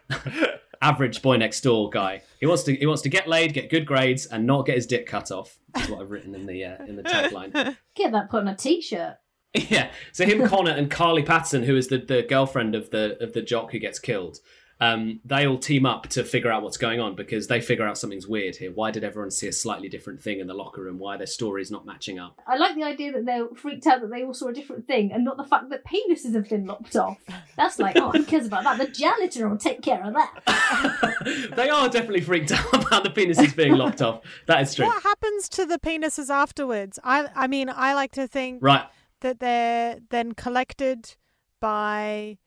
average 0.81 1.23
boy 1.23 1.37
next 1.37 1.61
door 1.61 1.89
guy. 1.89 2.21
He 2.39 2.45
wants 2.45 2.61
to 2.63 2.75
he 2.75 2.85
wants 2.85 3.01
to 3.01 3.09
get 3.09 3.27
laid, 3.27 3.53
get 3.53 3.71
good 3.71 3.87
grades, 3.87 4.27
and 4.27 4.45
not 4.45 4.67
get 4.67 4.75
his 4.75 4.85
dick 4.85 5.07
cut 5.07 5.31
off. 5.31 5.57
Is 5.75 5.89
what 5.89 6.01
I've 6.01 6.11
written 6.11 6.35
in 6.35 6.45
the 6.45 6.63
uh, 6.65 6.85
in 6.85 6.97
the 6.97 7.03
tagline. 7.03 7.77
Get 7.95 8.11
that 8.11 8.29
put 8.29 8.41
on 8.41 8.47
a 8.47 8.55
t-shirt. 8.55 9.17
Yeah. 9.69 9.91
So 10.11 10.25
him, 10.25 10.47
Connor, 10.47 10.71
and 10.71 10.89
Carly 10.89 11.23
Patterson, 11.23 11.63
who 11.63 11.75
is 11.75 11.87
the, 11.87 11.97
the 11.97 12.21
girlfriend 12.21 12.75
of 12.75 12.89
the 12.91 13.21
of 13.23 13.33
the 13.33 13.41
jock 13.41 13.71
who 13.71 13.79
gets 13.79 13.97
killed, 13.97 14.39
um, 14.79 15.19
they 15.25 15.47
all 15.47 15.57
team 15.57 15.85
up 15.85 16.07
to 16.09 16.23
figure 16.23 16.51
out 16.51 16.61
what's 16.61 16.77
going 16.77 16.99
on 16.99 17.15
because 17.15 17.47
they 17.47 17.61
figure 17.61 17.87
out 17.87 17.97
something's 17.97 18.27
weird 18.27 18.57
here. 18.57 18.71
Why 18.71 18.91
did 18.91 19.03
everyone 19.03 19.31
see 19.31 19.47
a 19.47 19.51
slightly 19.51 19.89
different 19.89 20.21
thing 20.21 20.39
in 20.39 20.45
the 20.45 20.53
locker 20.53 20.83
room? 20.83 20.99
Why 20.99 21.15
are 21.15 21.17
their 21.17 21.25
stories 21.25 21.71
not 21.71 21.85
matching 21.85 22.19
up? 22.19 22.39
I 22.45 22.57
like 22.57 22.75
the 22.75 22.83
idea 22.83 23.11
that 23.13 23.25
they're 23.25 23.47
freaked 23.55 23.87
out 23.87 24.01
that 24.01 24.11
they 24.11 24.23
all 24.23 24.35
saw 24.35 24.49
a 24.49 24.53
different 24.53 24.85
thing 24.85 25.11
and 25.11 25.25
not 25.25 25.37
the 25.37 25.43
fact 25.43 25.69
that 25.69 25.83
penises 25.83 26.35
have 26.35 26.47
been 26.47 26.65
lopped 26.67 26.95
off. 26.95 27.17
That's 27.55 27.79
like, 27.79 27.95
oh, 27.97 28.11
who 28.11 28.23
cares 28.23 28.45
about 28.45 28.63
that? 28.65 28.77
The 28.77 28.87
janitor 28.87 29.49
will 29.49 29.57
take 29.57 29.81
care 29.81 30.03
of 30.03 30.13
that. 30.13 31.51
they 31.55 31.69
are 31.69 31.89
definitely 31.89 32.21
freaked 32.21 32.51
out 32.51 32.73
about 32.73 33.03
the 33.03 33.09
penises 33.09 33.55
being 33.55 33.73
lopped 33.73 34.03
off. 34.03 34.21
That 34.45 34.61
is 34.61 34.75
true. 34.75 34.85
"What 34.85 35.01
happens 35.01 35.49
to 35.49 35.65
the 35.65 35.79
penises 35.79 36.29
afterwards?" 36.29 36.99
I 37.03 37.27
I 37.35 37.47
mean, 37.47 37.69
I 37.69 37.95
like 37.95 38.11
to 38.13 38.27
think 38.27 38.61
Right. 38.61 38.85
That 39.21 39.39
they're 39.39 39.99
then 40.09 40.33
collected 40.33 41.15
by 41.59 42.37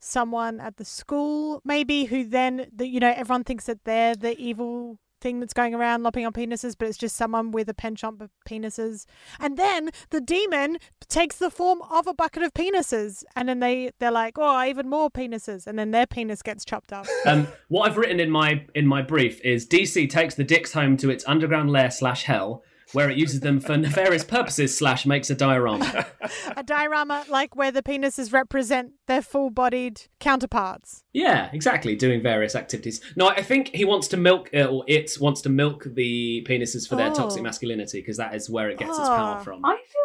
someone 0.00 0.60
at 0.60 0.76
the 0.76 0.84
school, 0.84 1.62
maybe 1.64 2.04
who 2.04 2.24
then, 2.24 2.66
the, 2.74 2.86
you 2.86 3.00
know, 3.00 3.12
everyone 3.16 3.44
thinks 3.44 3.64
that 3.64 3.84
they're 3.84 4.14
the 4.14 4.38
evil 4.38 4.98
thing 5.24 5.40
that's 5.40 5.54
going 5.54 5.74
around 5.74 6.02
lopping 6.02 6.26
on 6.26 6.32
penises, 6.32 6.76
but 6.78 6.86
it's 6.86 6.98
just 6.98 7.16
someone 7.16 7.50
with 7.50 7.68
a 7.68 7.74
penchant 7.74 8.18
for 8.18 8.28
penises. 8.48 9.06
And 9.40 9.56
then 9.56 9.90
the 10.10 10.20
demon 10.20 10.76
takes 11.08 11.36
the 11.36 11.50
form 11.50 11.80
of 11.90 12.06
a 12.06 12.12
bucket 12.12 12.42
of 12.42 12.52
penises, 12.52 13.24
and 13.34 13.48
then 13.48 13.60
they 13.60 13.90
they're 13.98 14.10
like, 14.10 14.34
oh, 14.36 14.62
even 14.64 14.88
more 14.88 15.10
penises, 15.10 15.66
and 15.66 15.78
then 15.78 15.90
their 15.90 16.06
penis 16.06 16.42
gets 16.42 16.64
chopped 16.64 16.92
up. 16.92 17.06
Um, 17.26 17.48
what 17.68 17.90
I've 17.90 17.96
written 17.96 18.20
in 18.20 18.30
my 18.30 18.66
in 18.74 18.86
my 18.86 19.00
brief 19.00 19.40
is 19.40 19.66
DC 19.66 20.10
takes 20.10 20.34
the 20.34 20.44
dicks 20.44 20.72
home 20.74 20.98
to 20.98 21.08
its 21.08 21.24
underground 21.26 21.70
lair 21.70 21.90
slash 21.90 22.24
hell, 22.24 22.62
where 22.94 23.10
it 23.10 23.16
uses 23.18 23.40
them 23.40 23.60
for 23.60 23.76
nefarious 23.76 24.24
purposes 24.24 24.76
slash 24.76 25.04
makes 25.04 25.28
a 25.30 25.34
diorama. 25.34 26.06
a 26.56 26.62
diorama 26.62 27.24
like 27.28 27.54
where 27.56 27.70
the 27.70 27.82
penises 27.82 28.32
represent 28.32 28.92
their 29.06 29.20
full-bodied 29.22 30.02
counterparts. 30.20 31.02
Yeah, 31.12 31.50
exactly. 31.52 31.94
Doing 31.96 32.22
various 32.22 32.54
activities. 32.54 33.00
No, 33.16 33.28
I 33.28 33.42
think 33.42 33.68
he 33.74 33.84
wants 33.84 34.08
to 34.08 34.16
milk, 34.16 34.50
uh, 34.54 34.64
or 34.64 34.84
it 34.88 35.12
wants 35.20 35.42
to 35.42 35.48
milk 35.48 35.84
the 35.86 36.44
penises 36.48 36.88
for 36.88 36.96
their 36.96 37.10
Oh. 37.10 37.14
toxic 37.14 37.42
masculinity 37.42 38.00
because 38.00 38.16
that 38.16 38.34
is 38.34 38.48
where 38.48 38.70
it 38.70 38.78
gets 38.78 38.98
its 38.98 39.08
power 39.08 39.38
Oh. 39.40 39.44
from. 39.44 39.64
I 39.64 39.76
feel 39.76 40.02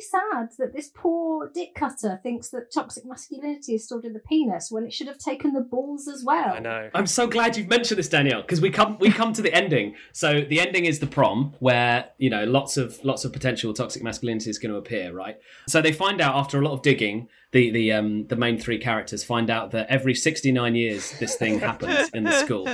really 0.00 0.20
really 0.22 0.46
sad 0.46 0.50
that 0.58 0.74
this 0.74 0.90
poor 0.94 1.50
dick 1.52 1.74
cutter 1.74 2.20
thinks 2.22 2.48
that 2.50 2.72
toxic 2.72 3.04
masculinity 3.04 3.74
is 3.74 3.84
stored 3.84 4.04
in 4.04 4.12
the 4.12 4.20
penis 4.20 4.70
when 4.70 4.84
it 4.84 4.92
should 4.92 5.06
have 5.06 5.18
taken 5.18 5.52
the 5.52 5.60
balls 5.60 6.08
as 6.08 6.24
well. 6.24 6.54
I 6.54 6.58
know. 6.60 6.90
I'm 6.94 7.06
so 7.06 7.26
glad 7.26 7.56
you've 7.56 7.68
mentioned 7.68 7.98
this, 7.98 8.08
Danielle, 8.08 8.42
because 8.42 8.60
we 8.60 8.70
come 8.70 8.98
we 9.00 9.10
come 9.10 9.32
to 9.34 9.42
the 9.42 9.52
ending. 9.54 9.94
So 10.12 10.42
the 10.42 10.60
ending 10.60 10.84
is 10.84 10.98
the 10.98 11.06
prom, 11.06 11.54
where 11.58 12.06
you 12.18 12.30
know 12.30 12.44
lots 12.44 12.76
of 12.76 13.02
lots 13.04 13.24
of 13.24 13.32
potential 13.32 13.72
toxic 13.72 14.02
masculinity 14.02 14.50
is 14.50 14.58
going 14.58 14.72
to 14.72 14.78
appear, 14.78 15.12
right? 15.12 15.38
So 15.68 15.80
they 15.80 15.92
find 15.92 16.20
out 16.20 16.34
after 16.34 16.58
a 16.58 16.64
lot 16.64 16.72
of 16.72 16.82
digging, 16.82 17.28
the 17.52 17.70
the 17.70 17.92
um 17.92 18.26
the 18.28 18.36
main 18.36 18.58
three 18.58 18.78
characters 18.78 19.24
find 19.24 19.50
out 19.50 19.72
that 19.72 19.88
every 19.88 20.14
69 20.14 20.74
years 20.74 21.12
this 21.18 21.34
thing 21.34 21.58
happens 21.68 22.08
in 22.10 22.24
the 22.24 22.32
school. 22.32 22.68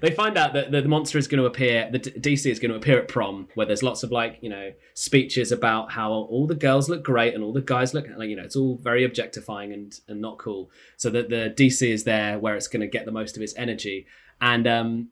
They 0.00 0.10
find 0.10 0.38
out 0.38 0.54
that 0.54 0.70
the 0.70 0.82
monster 0.88 1.18
is 1.18 1.28
going 1.28 1.40
to 1.40 1.46
appear, 1.46 1.90
the 1.90 1.98
DC 1.98 2.50
is 2.50 2.58
going 2.58 2.70
to 2.70 2.76
appear 2.76 2.98
at 2.98 3.08
prom, 3.08 3.48
where 3.54 3.66
there's 3.66 3.82
lots 3.82 4.02
of 4.02 4.10
like 4.10 4.38
you 4.40 4.48
know 4.48 4.72
speeches 4.94 5.52
about 5.52 5.92
how 5.92 6.12
all 6.12 6.46
the 6.46 6.54
girls 6.54 6.88
look 6.88 7.02
great 7.02 7.34
and 7.34 7.44
all 7.44 7.52
the 7.52 7.60
guys 7.60 7.92
look 7.92 8.06
like 8.16 8.28
you 8.28 8.36
know 8.36 8.42
it's 8.42 8.56
all 8.56 8.78
very 8.78 9.04
objectifying 9.04 9.72
and 9.72 10.00
and 10.08 10.20
not 10.20 10.38
cool. 10.38 10.70
So 10.96 11.10
that 11.10 11.28
the 11.28 11.52
DC 11.54 11.86
is 11.86 12.04
there 12.04 12.38
where 12.38 12.56
it's 12.56 12.68
going 12.68 12.80
to 12.80 12.86
get 12.86 13.04
the 13.04 13.12
most 13.12 13.36
of 13.36 13.42
its 13.42 13.54
energy 13.56 14.06
and 14.40 14.66
um. 14.66 15.08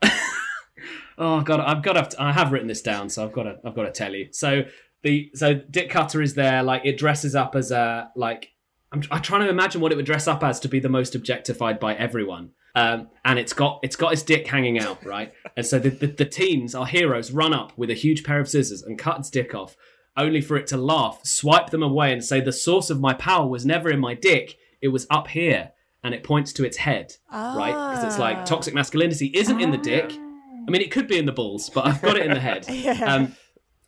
oh 1.18 1.40
god, 1.42 1.60
I've 1.60 1.82
got 1.82 2.10
to. 2.10 2.22
I 2.22 2.32
have 2.32 2.52
written 2.52 2.68
this 2.68 2.82
down, 2.82 3.08
so 3.10 3.24
I've 3.24 3.32
got 3.32 3.42
to. 3.44 3.58
I've 3.64 3.74
got 3.74 3.82
to 3.82 3.92
tell 3.92 4.14
you. 4.14 4.28
So 4.30 4.62
the 5.02 5.30
so 5.34 5.54
Dick 5.54 5.90
Cutter 5.90 6.22
is 6.22 6.34
there, 6.34 6.62
like 6.62 6.82
it 6.84 6.98
dresses 6.98 7.34
up 7.34 7.54
as 7.56 7.70
a 7.70 8.10
like 8.16 8.50
I'm, 8.92 9.02
I'm 9.10 9.22
trying 9.22 9.42
to 9.42 9.48
imagine 9.48 9.80
what 9.80 9.92
it 9.92 9.96
would 9.96 10.06
dress 10.06 10.26
up 10.26 10.42
as 10.42 10.60
to 10.60 10.68
be 10.68 10.80
the 10.80 10.88
most 10.88 11.14
objectified 11.14 11.78
by 11.78 11.94
everyone. 11.94 12.50
Um, 12.74 13.08
and 13.24 13.38
it's 13.38 13.52
got 13.52 13.80
it's 13.82 13.96
got 13.96 14.12
his 14.12 14.22
dick 14.22 14.46
hanging 14.46 14.78
out, 14.78 15.04
right? 15.04 15.32
and 15.56 15.66
so 15.66 15.78
the, 15.78 15.90
the, 15.90 16.06
the 16.06 16.24
teens, 16.24 16.74
our 16.74 16.86
heroes, 16.86 17.32
run 17.32 17.52
up 17.52 17.76
with 17.76 17.90
a 17.90 17.94
huge 17.94 18.22
pair 18.24 18.40
of 18.40 18.48
scissors 18.48 18.82
and 18.82 18.98
cut 18.98 19.18
its 19.18 19.30
dick 19.30 19.54
off, 19.54 19.76
only 20.16 20.40
for 20.40 20.56
it 20.56 20.66
to 20.68 20.76
laugh, 20.76 21.20
swipe 21.24 21.70
them 21.70 21.82
away, 21.82 22.12
and 22.12 22.24
say, 22.24 22.40
"The 22.40 22.52
source 22.52 22.88
of 22.90 23.00
my 23.00 23.12
power 23.12 23.46
was 23.48 23.66
never 23.66 23.90
in 23.90 23.98
my 23.98 24.14
dick; 24.14 24.56
it 24.80 24.88
was 24.88 25.06
up 25.10 25.28
here." 25.28 25.72
And 26.02 26.14
it 26.14 26.24
points 26.24 26.54
to 26.54 26.64
its 26.64 26.78
head, 26.78 27.16
right? 27.30 27.72
Because 27.72 28.04
it's 28.04 28.18
like 28.18 28.46
toxic 28.46 28.72
masculinity 28.72 29.26
isn't 29.34 29.60
in 29.60 29.70
the 29.70 29.76
dick. 29.76 30.10
I 30.10 30.70
mean, 30.70 30.80
it 30.80 30.90
could 30.90 31.06
be 31.06 31.18
in 31.18 31.26
the 31.26 31.32
balls, 31.32 31.68
but 31.68 31.86
I've 31.86 32.00
got 32.00 32.16
it 32.16 32.24
in 32.24 32.32
the 32.32 32.40
head. 32.40 32.66
Yeah. 32.70 32.92
Um, 33.04 33.36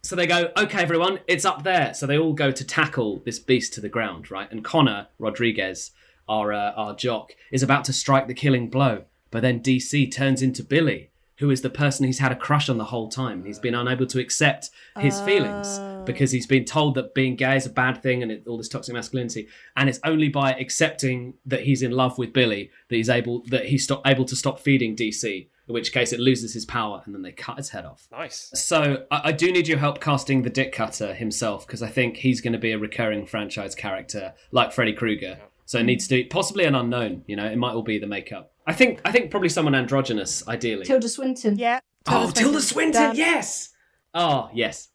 so 0.05 0.17
they 0.17 0.27
go, 0.27 0.51
okay, 0.57 0.83
everyone, 0.83 1.21
it's 1.29 1.45
up 1.45 1.63
there. 1.63 1.95
So 1.95 2.07
they 2.07 2.19
all 2.19 2.33
go 2.33 2.51
to 2.51 2.65
tackle 2.65 3.23
this 3.25 3.39
beast 3.39 3.73
to 3.75 3.81
the 3.81 3.89
ground, 3.89 4.33
right? 4.33 4.51
And 4.51 4.65
Connor 4.65 5.07
Rodriguez, 5.19 5.93
our 6.29 6.53
uh, 6.53 6.73
our 6.73 6.95
jock, 6.95 7.35
is 7.53 7.63
about 7.63 7.85
to 7.85 7.93
strike 7.93 8.27
the 8.27 8.35
killing 8.35 8.69
blow, 8.69 9.05
but 9.31 9.43
then 9.43 9.61
DC 9.61 10.13
turns 10.13 10.43
into 10.43 10.65
Billy, 10.65 11.11
who 11.37 11.51
is 11.51 11.63
the 11.63 11.71
person 11.71 12.05
he's 12.05 12.19
had 12.19 12.33
a 12.33 12.37
crush 12.37 12.69
on 12.69 12.79
the 12.79 12.87
whole 12.87 13.09
time. 13.09 13.45
He's 13.45 13.61
been 13.61 13.77
unable 13.77 14.07
to 14.07 14.19
accept 14.19 14.71
his 14.99 15.21
feelings 15.21 15.79
because 16.05 16.33
he's 16.33 16.49
been 16.49 16.65
told 16.65 16.97
that 16.97 17.15
being 17.15 17.37
gay 17.37 17.57
is 17.57 17.67
a 17.67 17.71
bad 17.71 18.03
thing 18.03 18.25
and 18.25 18.33
it, 18.33 18.43
all 18.49 18.59
this 18.59 18.69
toxic 18.69 18.95
masculinity. 18.95 19.47
And 19.77 19.89
it's 19.89 20.01
only 20.05 20.29
by 20.29 20.53
accepting 20.55 21.35
that 21.47 21.63
he's 21.63 21.81
in 21.81 21.93
love 21.93 22.19
with 22.19 22.33
Billy 22.33 22.73
that 22.89 22.97
he's 22.97 23.09
able 23.09 23.45
that 23.51 23.67
he's 23.67 23.85
stop, 23.85 24.05
able 24.05 24.25
to 24.25 24.35
stop 24.35 24.59
feeding 24.59 24.97
DC. 24.97 25.47
In 25.73 25.75
which 25.75 25.91
case, 25.91 26.13
it 26.13 26.21
loses 26.21 26.53
his 26.53 26.67
power, 26.67 27.01
and 27.07 27.15
then 27.15 27.23
they 27.23 27.33
cut 27.33 27.57
his 27.57 27.71
head 27.71 27.87
off. 27.87 28.07
Nice. 28.13 28.51
So 28.53 29.07
I, 29.11 29.29
I 29.31 29.33
do 29.33 29.51
need 29.51 29.67
your 29.67 29.79
help 29.79 30.03
casting 30.03 30.43
the 30.43 30.51
Dick 30.51 30.71
Cutter 30.73 31.15
himself 31.15 31.67
because 31.67 31.83
I 31.83 31.89
think 31.89 32.19
he's 32.19 32.43
going 32.43 32.53
to 32.53 32.59
be 32.59 32.73
a 32.73 32.79
recurring 32.79 33.25
franchise 33.25 33.75
character 33.75 34.35
like 34.51 34.71
Freddy 34.71 34.93
Krueger. 34.93 35.39
So 35.65 35.79
it 35.79 35.85
needs 35.85 36.07
to 36.09 36.17
be 36.17 36.25
possibly 36.25 36.67
an 36.67 36.75
unknown. 36.75 37.25
You 37.27 37.37
know, 37.37 37.47
it 37.47 37.57
might 37.57 37.73
all 37.73 37.83
be 37.83 37.99
the 37.99 38.07
makeup. 38.07 38.53
I 38.67 38.75
think 38.75 39.01
I 39.07 39.13
think 39.13 39.31
probably 39.31 39.49
someone 39.49 39.75
androgynous, 39.75 40.47
ideally. 40.47 40.85
Tilda 40.85 41.09
Swinton. 41.09 41.57
Yeah. 41.59 41.81
oh, 42.07 42.31
Tilda 42.31 42.61
Swinton, 42.61 43.03
Done. 43.03 43.17
yes. 43.17 43.71
Oh, 44.13 44.51
yes. 44.53 44.91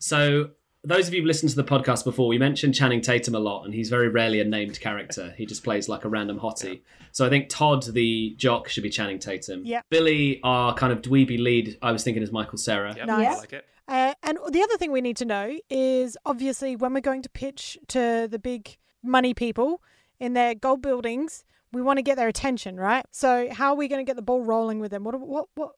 So 0.00 0.50
those 0.82 1.08
of 1.08 1.14
you 1.14 1.20
who've 1.20 1.26
listened 1.26 1.50
to 1.50 1.56
the 1.56 1.64
podcast 1.64 2.04
before, 2.04 2.26
we 2.26 2.38
mentioned 2.38 2.74
Channing 2.74 3.02
Tatum 3.02 3.34
a 3.34 3.38
lot, 3.38 3.64
and 3.64 3.74
he's 3.74 3.90
very 3.90 4.08
rarely 4.08 4.40
a 4.40 4.44
named 4.44 4.80
character. 4.80 5.34
He 5.36 5.44
just 5.44 5.62
plays 5.62 5.88
like 5.88 6.04
a 6.04 6.08
random 6.08 6.40
hottie. 6.40 6.80
So 7.12 7.26
I 7.26 7.28
think 7.28 7.48
Todd, 7.48 7.84
the 7.84 8.34
jock, 8.38 8.68
should 8.68 8.82
be 8.82 8.90
Channing 8.90 9.18
Tatum. 9.18 9.62
Yeah. 9.64 9.82
Billy, 9.90 10.40
our 10.42 10.74
kind 10.74 10.92
of 10.92 11.02
dweeby 11.02 11.38
lead, 11.38 11.76
I 11.82 11.92
was 11.92 12.02
thinking 12.02 12.22
is 12.22 12.32
Michael 12.32 12.58
Cera. 12.58 12.94
Yep, 12.96 13.06
Nice. 13.06 13.36
I 13.36 13.38
like 13.38 13.52
it. 13.52 13.66
Uh, 13.88 14.14
and 14.22 14.38
the 14.52 14.62
other 14.62 14.76
thing 14.76 14.92
we 14.92 15.00
need 15.00 15.16
to 15.16 15.24
know 15.24 15.58
is 15.68 16.16
obviously 16.24 16.76
when 16.76 16.94
we're 16.94 17.00
going 17.00 17.22
to 17.22 17.30
pitch 17.30 17.76
to 17.88 18.28
the 18.30 18.38
big 18.38 18.78
money 19.02 19.34
people 19.34 19.82
in 20.20 20.32
their 20.34 20.54
gold 20.54 20.80
buildings, 20.80 21.44
we 21.72 21.82
want 21.82 21.98
to 21.98 22.02
get 22.02 22.16
their 22.16 22.28
attention, 22.28 22.78
right? 22.78 23.04
So 23.10 23.48
how 23.50 23.70
are 23.70 23.76
we 23.76 23.88
going 23.88 24.04
to 24.04 24.08
get 24.08 24.16
the 24.16 24.22
ball 24.22 24.42
rolling 24.42 24.78
with 24.78 24.92
them? 24.92 25.02
What 25.02 25.20
what 25.20 25.48
what 25.56 25.72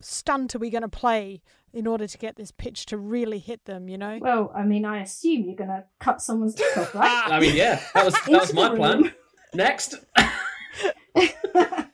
stunt 0.00 0.54
are 0.54 0.58
we 0.58 0.70
going 0.70 0.82
to 0.82 0.88
play 0.88 1.42
in 1.72 1.86
order 1.86 2.06
to 2.06 2.18
get 2.18 2.36
this 2.36 2.50
pitch 2.50 2.86
to 2.86 2.96
really 2.96 3.38
hit 3.38 3.64
them? 3.64 3.88
You 3.88 3.98
know? 3.98 4.18
Well, 4.20 4.52
I 4.54 4.64
mean, 4.64 4.84
I 4.84 5.02
assume 5.02 5.44
you're 5.44 5.56
going 5.56 5.70
to 5.70 5.84
cut 5.98 6.20
someone's 6.20 6.54
dick 6.54 6.76
off, 6.76 6.94
right? 6.94 7.24
I 7.26 7.40
mean, 7.40 7.56
yeah, 7.56 7.80
that 7.94 8.04
was 8.04 8.14
that 8.14 8.40
was 8.40 8.54
my 8.54 8.74
plan. 8.74 9.12
Next, 9.54 9.94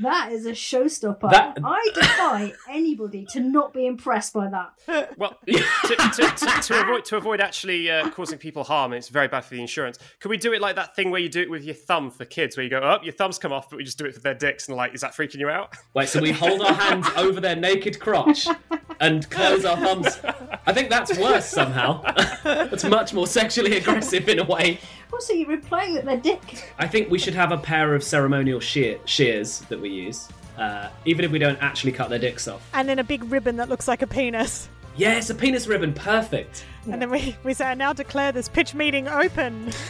that 0.00 0.32
is 0.32 0.46
a 0.46 0.52
showstopper. 0.52 1.30
That- 1.30 1.58
I 1.64 1.90
defy 1.94 2.52
anybody 2.70 3.26
to 3.30 3.40
not 3.40 3.72
be 3.72 3.86
impressed 3.86 4.32
by 4.32 4.48
that. 4.48 4.72
Well, 5.18 5.36
to, 5.46 5.52
to, 5.52 6.32
to, 6.36 6.62
to 6.62 6.80
avoid 6.80 7.04
to 7.06 7.16
avoid 7.16 7.40
actually 7.40 7.90
uh, 7.90 8.08
causing 8.10 8.38
people 8.38 8.64
harm, 8.64 8.92
it's 8.92 9.08
very 9.08 9.28
bad 9.28 9.44
for 9.44 9.54
the 9.54 9.60
insurance. 9.60 9.98
Could 10.20 10.30
we 10.30 10.36
do 10.36 10.52
it 10.52 10.60
like 10.60 10.76
that 10.76 10.96
thing 10.96 11.10
where 11.10 11.20
you 11.20 11.28
do 11.28 11.40
it 11.42 11.50
with 11.50 11.64
your 11.64 11.74
thumb 11.74 12.10
for 12.10 12.24
kids, 12.24 12.56
where 12.56 12.64
you 12.64 12.70
go, 12.70 12.80
"Oh, 12.82 12.98
your 13.02 13.12
thumbs 13.12 13.38
come 13.38 13.52
off," 13.52 13.68
but 13.70 13.76
we 13.76 13.84
just 13.84 13.98
do 13.98 14.04
it 14.06 14.14
for 14.14 14.20
their 14.20 14.34
dicks, 14.34 14.68
and 14.68 14.76
like, 14.76 14.94
is 14.94 15.00
that 15.02 15.12
freaking 15.12 15.36
you 15.40 15.48
out? 15.48 15.74
wait. 15.94 16.08
So 16.08 16.20
we 16.20 16.32
hold 16.32 16.62
our 16.62 16.72
hands 16.74 17.06
over 17.16 17.40
their 17.40 17.56
naked 17.56 18.00
crotch 18.00 18.46
and 19.02 19.28
close 19.30 19.64
our 19.64 19.76
thumbs. 19.76 20.20
I 20.64 20.72
think 20.72 20.88
that's 20.88 21.18
worse 21.18 21.46
somehow. 21.46 22.02
that's 22.44 22.84
much 22.84 23.12
more 23.12 23.26
sexually 23.26 23.76
aggressive 23.76 24.28
in 24.28 24.38
a 24.38 24.44
way. 24.44 24.78
Also, 25.12 25.34
you're 25.34 25.52
implying 25.52 25.94
that 25.94 26.06
their 26.06 26.16
dick. 26.16 26.70
I 26.78 26.86
think 26.86 27.10
we 27.10 27.18
should 27.18 27.34
have 27.34 27.52
a 27.52 27.58
pair 27.58 27.94
of 27.94 28.02
ceremonial 28.02 28.60
shear, 28.60 28.98
shears 29.04 29.60
that 29.68 29.80
we 29.80 29.90
use, 29.90 30.28
uh, 30.56 30.88
even 31.04 31.24
if 31.24 31.32
we 31.32 31.38
don't 31.38 31.60
actually 31.60 31.92
cut 31.92 32.08
their 32.08 32.18
dicks 32.18 32.46
off. 32.48 32.66
And 32.72 32.88
then 32.88 32.98
a 32.98 33.04
big 33.04 33.24
ribbon 33.24 33.56
that 33.56 33.68
looks 33.68 33.88
like 33.88 34.02
a 34.02 34.06
penis. 34.06 34.68
Yes, 34.96 35.30
a 35.30 35.34
penis 35.34 35.66
ribbon, 35.66 35.94
perfect. 35.94 36.64
And 36.84 37.00
then 37.02 37.10
we, 37.10 37.36
we 37.42 37.54
say, 37.54 37.66
I 37.66 37.74
now 37.74 37.92
declare 37.92 38.30
this 38.30 38.48
pitch 38.48 38.74
meeting 38.74 39.08
open. 39.08 39.72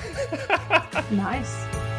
Nice. 1.11 1.92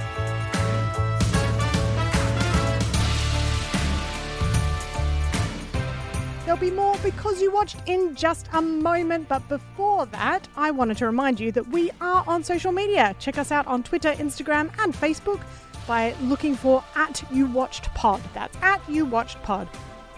There'll 6.53 6.69
be 6.69 6.75
more 6.75 6.95
because 7.01 7.41
you 7.41 7.51
watched 7.51 7.77
in 7.87 8.13
just 8.13 8.47
a 8.53 8.61
moment. 8.61 9.27
But 9.27 9.49
before 9.49 10.05
that, 10.05 10.47
I 10.55 10.69
wanted 10.69 10.97
to 10.97 11.07
remind 11.07 11.39
you 11.39 11.51
that 11.51 11.67
we 11.69 11.89
are 11.99 12.23
on 12.27 12.43
social 12.43 12.71
media. 12.71 13.15
Check 13.17 13.39
us 13.39 13.51
out 13.51 13.65
on 13.65 13.81
Twitter, 13.81 14.11
Instagram, 14.11 14.69
and 14.77 14.93
Facebook 14.93 15.41
by 15.87 16.13
looking 16.21 16.55
for 16.55 16.83
at 16.93 17.23
You 17.31 17.47
Watched 17.47 17.85
Pod. 17.95 18.21
That's 18.35 18.55
at 18.61 18.87
You 18.87 19.03
Watched 19.03 19.41
Pod. 19.41 19.67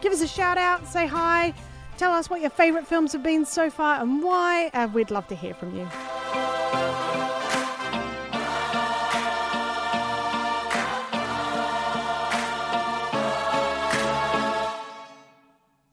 Give 0.02 0.12
us 0.12 0.20
a 0.20 0.28
shout 0.28 0.58
out, 0.58 0.86
say 0.86 1.08
hi, 1.08 1.54
tell 1.96 2.12
us 2.12 2.30
what 2.30 2.42
your 2.42 2.50
favourite 2.50 2.86
films 2.86 3.14
have 3.14 3.24
been 3.24 3.46
so 3.46 3.70
far 3.70 4.02
and 4.02 4.22
why. 4.22 4.70
Uh, 4.74 4.90
we'd 4.94 5.12
love 5.12 5.30
to 5.30 5.36
hear 5.36 5.54
from 5.54 5.74
you. 5.74 5.88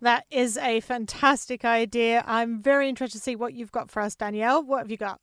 That 0.02 0.26
is 0.32 0.58
a 0.58 0.80
fantastic 0.80 1.64
idea. 1.64 2.24
I'm 2.26 2.60
very 2.60 2.88
interested 2.88 3.18
to 3.18 3.22
see 3.22 3.36
what 3.36 3.54
you've 3.54 3.70
got 3.70 3.88
for 3.88 4.02
us, 4.02 4.16
Danielle. 4.16 4.60
What 4.64 4.78
have 4.78 4.90
you 4.90 4.96
got? 4.96 5.20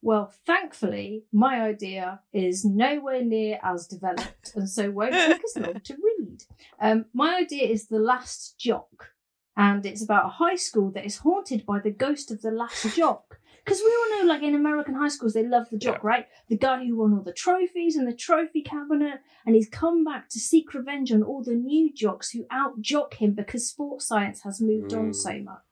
Well, 0.00 0.32
thankfully, 0.46 1.24
my 1.32 1.60
idea 1.60 2.20
is 2.32 2.64
nowhere 2.64 3.22
near 3.22 3.58
as 3.62 3.86
developed 3.86 4.52
and 4.54 4.70
so 4.70 4.90
won't 4.90 5.12
take 5.12 5.42
as 5.44 5.62
long 5.62 5.80
to 5.80 5.94
read. 6.18 6.44
Um, 6.80 7.04
my 7.12 7.36
idea 7.36 7.68
is 7.68 7.88
The 7.88 7.98
Last 7.98 8.58
Jock, 8.58 9.10
and 9.54 9.84
it's 9.84 10.02
about 10.02 10.24
a 10.24 10.30
high 10.30 10.56
school 10.56 10.90
that 10.92 11.04
is 11.04 11.18
haunted 11.18 11.66
by 11.66 11.80
the 11.80 11.90
ghost 11.90 12.30
of 12.30 12.40
the 12.40 12.50
last 12.50 12.96
jock. 12.96 13.38
Because 13.66 13.80
we 13.84 13.90
all 13.94 14.22
know, 14.22 14.28
like 14.32 14.42
in 14.44 14.54
American 14.54 14.94
high 14.94 15.08
schools, 15.08 15.34
they 15.34 15.44
love 15.44 15.68
the 15.70 15.76
jock, 15.76 15.96
Yeah. 16.02 16.08
right? 16.08 16.26
The 16.48 16.56
guy 16.56 16.84
who 16.86 16.96
won 16.96 17.12
all 17.14 17.22
the 17.24 17.32
trophies 17.32 17.96
and 17.96 18.06
the 18.06 18.14
trophy 18.14 18.62
cabinet, 18.62 19.20
and 19.44 19.56
he's 19.56 19.68
come 19.68 20.04
back 20.04 20.28
to 20.30 20.38
seek 20.38 20.72
revenge 20.72 21.10
on 21.12 21.24
all 21.24 21.42
the 21.42 21.56
new 21.56 21.92
jocks 21.92 22.30
who 22.30 22.46
out 22.50 22.80
jock 22.80 23.14
him 23.14 23.32
because 23.32 23.68
sports 23.68 24.06
science 24.06 24.42
has 24.42 24.60
moved 24.60 24.94
on 24.94 25.08
Mm. 25.10 25.14
so 25.16 25.32
much. 25.40 25.62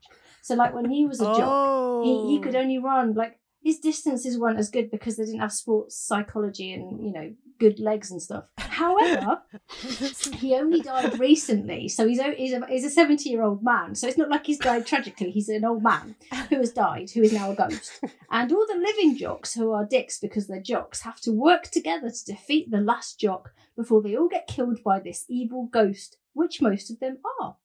So, 0.43 0.57
like 0.57 0.75
when 0.75 0.91
he 0.91 1.07
was 1.07 1.21
a 1.21 1.25
jock, 1.37 2.03
he, 2.03 2.27
he 2.27 2.41
could 2.41 2.57
only 2.57 2.79
run 2.79 3.15
like 3.15 3.39
his 3.63 3.79
distances 3.79 4.39
weren't 4.39 4.59
as 4.59 4.71
good 4.71 4.91
because 4.91 5.17
they 5.17 5.25
didn't 5.25 5.41
have 5.41 5.53
sports 5.53 5.97
psychology 5.97 6.73
and 6.75 7.01
you 7.07 7.13
know 7.13 7.33
good 7.59 7.79
legs 7.79 8.11
and 8.11 8.21
stuff. 8.21 8.45
However, 8.57 9.43
he 10.35 10.55
only 10.55 10.81
died 10.81 11.19
recently, 11.19 11.89
so 11.89 12.07
he's 12.07 12.19
a, 12.19 12.35
he's 12.35 12.53
a 12.53 12.67
he's 12.67 12.85
a 12.85 12.91
seventy 12.91 13.31
year 13.31 13.43
old 13.43 13.63
man. 13.63 13.95
So 13.95 14.09
it's 14.09 14.19
not 14.19 14.31
like 14.31 14.47
he's 14.47 14.59
died 14.59 14.87
tragically. 14.87 15.31
He's 15.31 15.49
an 15.49 15.65
old 15.65 15.83
man 15.83 16.17
who 16.49 16.57
has 16.57 16.73
died, 16.73 17.11
who 17.11 17.23
is 17.23 17.33
now 17.33 17.51
a 17.51 17.55
ghost. 17.55 18.01
And 18.31 18.53
all 18.53 18.67
the 18.67 18.79
living 18.79 19.17
jocks 19.17 19.55
who 19.55 19.73
are 19.73 19.85
dicks 19.85 20.19
because 20.19 20.47
they're 20.47 20.61
jocks 20.61 21.03
have 21.03 21.21
to 21.21 21.33
work 21.33 21.65
together 21.71 22.11
to 22.11 22.25
defeat 22.25 22.71
the 22.71 22.81
last 22.81 23.19
jock 23.19 23.53
before 23.77 24.03
they 24.03 24.17
all 24.17 24.29
get 24.29 24.47
killed 24.47 24.83
by 24.85 25.01
this 25.01 25.25
evil 25.29 25.69
ghost, 25.71 26.19
which 26.33 26.61
most 26.61 26.91
of 26.91 27.01
them 27.01 27.19
are. 27.41 27.57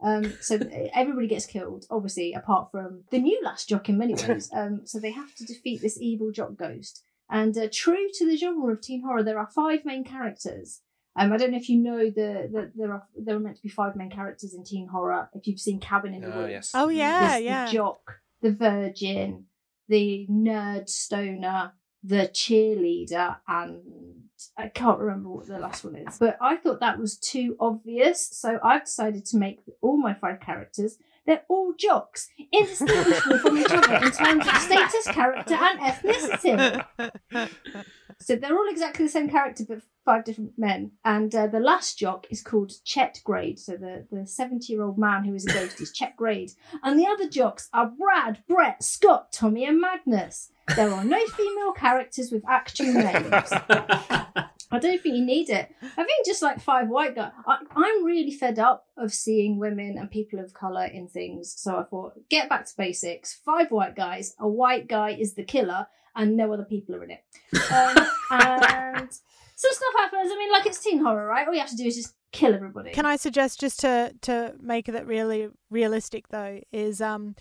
Um, 0.00 0.34
so 0.40 0.58
everybody 0.92 1.26
gets 1.26 1.46
killed, 1.46 1.86
obviously, 1.90 2.34
apart 2.34 2.70
from 2.70 3.04
the 3.10 3.18
new 3.18 3.40
last 3.42 3.68
jock 3.68 3.88
in 3.88 3.98
many 3.98 4.14
ways. 4.14 4.50
Um, 4.54 4.82
so 4.84 4.98
they 4.98 5.10
have 5.10 5.34
to 5.36 5.44
defeat 5.44 5.80
this 5.80 5.98
evil 6.00 6.30
jock 6.30 6.56
ghost. 6.56 7.02
And 7.30 7.56
uh, 7.56 7.68
true 7.72 8.06
to 8.14 8.26
the 8.26 8.36
genre 8.36 8.72
of 8.72 8.80
teen 8.80 9.02
horror, 9.02 9.22
there 9.22 9.38
are 9.38 9.46
five 9.46 9.84
main 9.84 10.04
characters. 10.04 10.80
Um, 11.16 11.32
I 11.32 11.36
don't 11.36 11.52
know 11.52 11.58
if 11.58 11.68
you 11.68 11.78
know 11.78 12.10
the, 12.10 12.48
the 12.52 12.72
there 12.74 12.92
are 12.92 13.06
there 13.16 13.36
are 13.36 13.40
meant 13.40 13.56
to 13.56 13.62
be 13.62 13.68
five 13.68 13.94
main 13.96 14.10
characters 14.10 14.52
in 14.54 14.64
teen 14.64 14.88
horror. 14.88 15.28
If 15.32 15.46
you've 15.46 15.60
seen 15.60 15.80
Cabin 15.80 16.12
in 16.14 16.22
the 16.22 16.34
Oh, 16.34 16.38
Woods, 16.40 16.50
yes. 16.50 16.70
Oh 16.74 16.88
yeah, 16.88 17.28
there's 17.30 17.42
yeah. 17.44 17.66
the 17.66 17.72
jock, 17.72 18.16
the 18.42 18.50
virgin, 18.52 19.44
the 19.88 20.26
nerd 20.28 20.88
stoner, 20.88 21.72
the 22.02 22.28
cheerleader, 22.32 23.36
and 23.46 23.80
I 24.58 24.68
can't 24.68 24.98
remember 24.98 25.30
what 25.30 25.46
the 25.46 25.58
last 25.58 25.84
one 25.84 25.96
is. 25.96 26.18
But 26.18 26.36
I 26.40 26.56
thought 26.56 26.80
that 26.80 26.98
was 26.98 27.16
too 27.16 27.56
obvious, 27.60 28.28
so 28.32 28.58
I've 28.62 28.84
decided 28.84 29.24
to 29.26 29.36
make 29.36 29.60
all 29.80 29.96
my 29.96 30.14
five 30.14 30.40
characters. 30.40 30.98
They're 31.26 31.44
all 31.48 31.72
jocks, 31.78 32.28
indistinguishable 32.52 33.38
from 33.38 33.58
each 33.58 33.70
other 33.70 33.94
in 33.96 34.10
terms 34.10 34.46
of 34.46 34.56
status, 34.56 35.06
character, 35.06 35.54
and 35.54 35.80
ethnicity. 35.80 36.84
So 38.20 38.36
they're 38.36 38.56
all 38.56 38.68
exactly 38.68 39.06
the 39.06 39.10
same 39.10 39.28
character, 39.28 39.64
but 39.68 39.80
five 40.04 40.24
different 40.24 40.52
men. 40.58 40.92
And 41.04 41.34
uh, 41.34 41.46
the 41.46 41.60
last 41.60 41.98
jock 41.98 42.26
is 42.30 42.42
called 42.42 42.72
Chet 42.84 43.20
Grade. 43.24 43.58
So 43.58 43.76
the 43.76 44.06
the 44.10 44.26
seventy 44.26 44.72
year 44.72 44.82
old 44.82 44.98
man 44.98 45.24
who 45.24 45.34
is 45.34 45.46
a 45.46 45.52
ghost 45.52 45.80
is 45.80 45.92
Chet 45.92 46.16
Grade. 46.16 46.52
And 46.82 46.98
the 46.98 47.06
other 47.06 47.28
jocks 47.28 47.68
are 47.72 47.90
Brad, 47.90 48.42
Brett, 48.48 48.82
Scott, 48.82 49.32
Tommy, 49.32 49.64
and 49.64 49.80
Magnus. 49.80 50.50
There 50.76 50.90
are 50.90 51.04
no 51.04 51.26
female 51.26 51.72
characters 51.72 52.30
with 52.30 52.44
actual 52.48 52.92
names. 52.94 53.52
I 54.70 54.78
don't 54.78 55.00
think 55.00 55.14
you 55.14 55.24
need 55.24 55.50
it. 55.50 55.68
I 55.82 56.04
think 56.04 56.26
just 56.26 56.42
like 56.42 56.60
five 56.60 56.88
white 56.88 57.14
guys. 57.14 57.32
I, 57.46 57.58
I'm 57.74 58.04
really 58.04 58.30
fed 58.30 58.58
up 58.58 58.86
of 58.96 59.12
seeing 59.12 59.58
women 59.58 59.96
and 59.98 60.10
people 60.10 60.38
of 60.40 60.54
color 60.54 60.84
in 60.84 61.08
things. 61.08 61.54
So 61.56 61.76
I 61.76 61.84
thought, 61.84 62.14
get 62.28 62.48
back 62.48 62.66
to 62.66 62.72
basics. 62.76 63.34
Five 63.44 63.70
white 63.70 63.96
guys. 63.96 64.34
A 64.38 64.48
white 64.48 64.88
guy 64.88 65.10
is 65.10 65.34
the 65.34 65.44
killer, 65.44 65.86
and 66.16 66.36
no 66.36 66.52
other 66.52 66.64
people 66.64 66.94
are 66.94 67.04
in 67.04 67.10
it. 67.10 67.24
Um, 67.70 68.06
and 68.30 69.10
some 69.56 69.72
stuff 69.72 69.94
happens. 69.96 70.30
I 70.32 70.36
mean, 70.36 70.52
like 70.52 70.66
it's 70.66 70.80
teen 70.80 71.02
horror, 71.02 71.26
right? 71.26 71.46
All 71.46 71.54
you 71.54 71.60
have 71.60 71.70
to 71.70 71.76
do 71.76 71.86
is 71.86 71.96
just 71.96 72.14
kill 72.32 72.54
everybody. 72.54 72.90
Can 72.90 73.06
I 73.06 73.16
suggest 73.16 73.60
just 73.60 73.80
to 73.80 74.14
to 74.22 74.54
make 74.60 74.88
it 74.88 75.06
really 75.06 75.48
realistic 75.70 76.28
though 76.28 76.60
is 76.72 77.00
um 77.00 77.36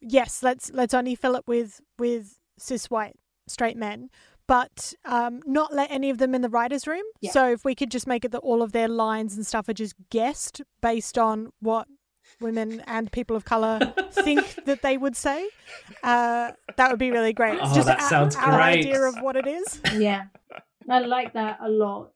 yes 0.00 0.42
let's 0.42 0.70
let's 0.72 0.94
only 0.94 1.14
fill 1.14 1.34
it 1.34 1.44
with 1.46 1.80
with 1.98 2.38
cis 2.58 2.88
white 2.88 3.16
straight 3.48 3.76
men 3.76 4.08
but 4.48 4.94
um 5.04 5.40
not 5.46 5.72
let 5.74 5.90
any 5.90 6.10
of 6.10 6.18
them 6.18 6.34
in 6.34 6.42
the 6.42 6.48
writers 6.48 6.86
room 6.86 7.02
Yeah. 7.20 7.30
so 7.32 7.50
if 7.50 7.64
we 7.64 7.74
could 7.74 7.90
just 7.90 8.06
make 8.06 8.24
it 8.24 8.32
that 8.32 8.38
all 8.38 8.62
of 8.62 8.72
their 8.72 8.88
lines 8.88 9.36
and 9.36 9.46
stuff 9.46 9.68
are 9.68 9.72
just 9.74 9.94
guessed 10.10 10.62
based 10.80 11.18
on 11.18 11.52
what 11.60 11.88
women 12.40 12.82
and 12.86 13.10
people 13.12 13.36
of 13.36 13.44
color 13.44 13.78
think 14.12 14.64
that 14.64 14.82
they 14.82 14.96
would 14.98 15.16
say 15.16 15.48
uh 16.02 16.52
that 16.76 16.90
would 16.90 16.98
be 16.98 17.10
really 17.10 17.32
great 17.32 17.54
it's 17.54 17.62
Oh, 17.72 17.74
just 17.74 17.86
that 17.86 18.00
our, 18.02 18.08
sounds 18.08 18.36
our 18.36 18.52
great. 18.56 18.78
idea 18.80 19.00
of 19.02 19.16
what 19.20 19.36
it 19.36 19.46
is 19.46 19.80
yeah, 19.96 20.24
I 20.88 21.00
like 21.00 21.32
that 21.34 21.58
a 21.60 21.68
lot. 21.68 22.12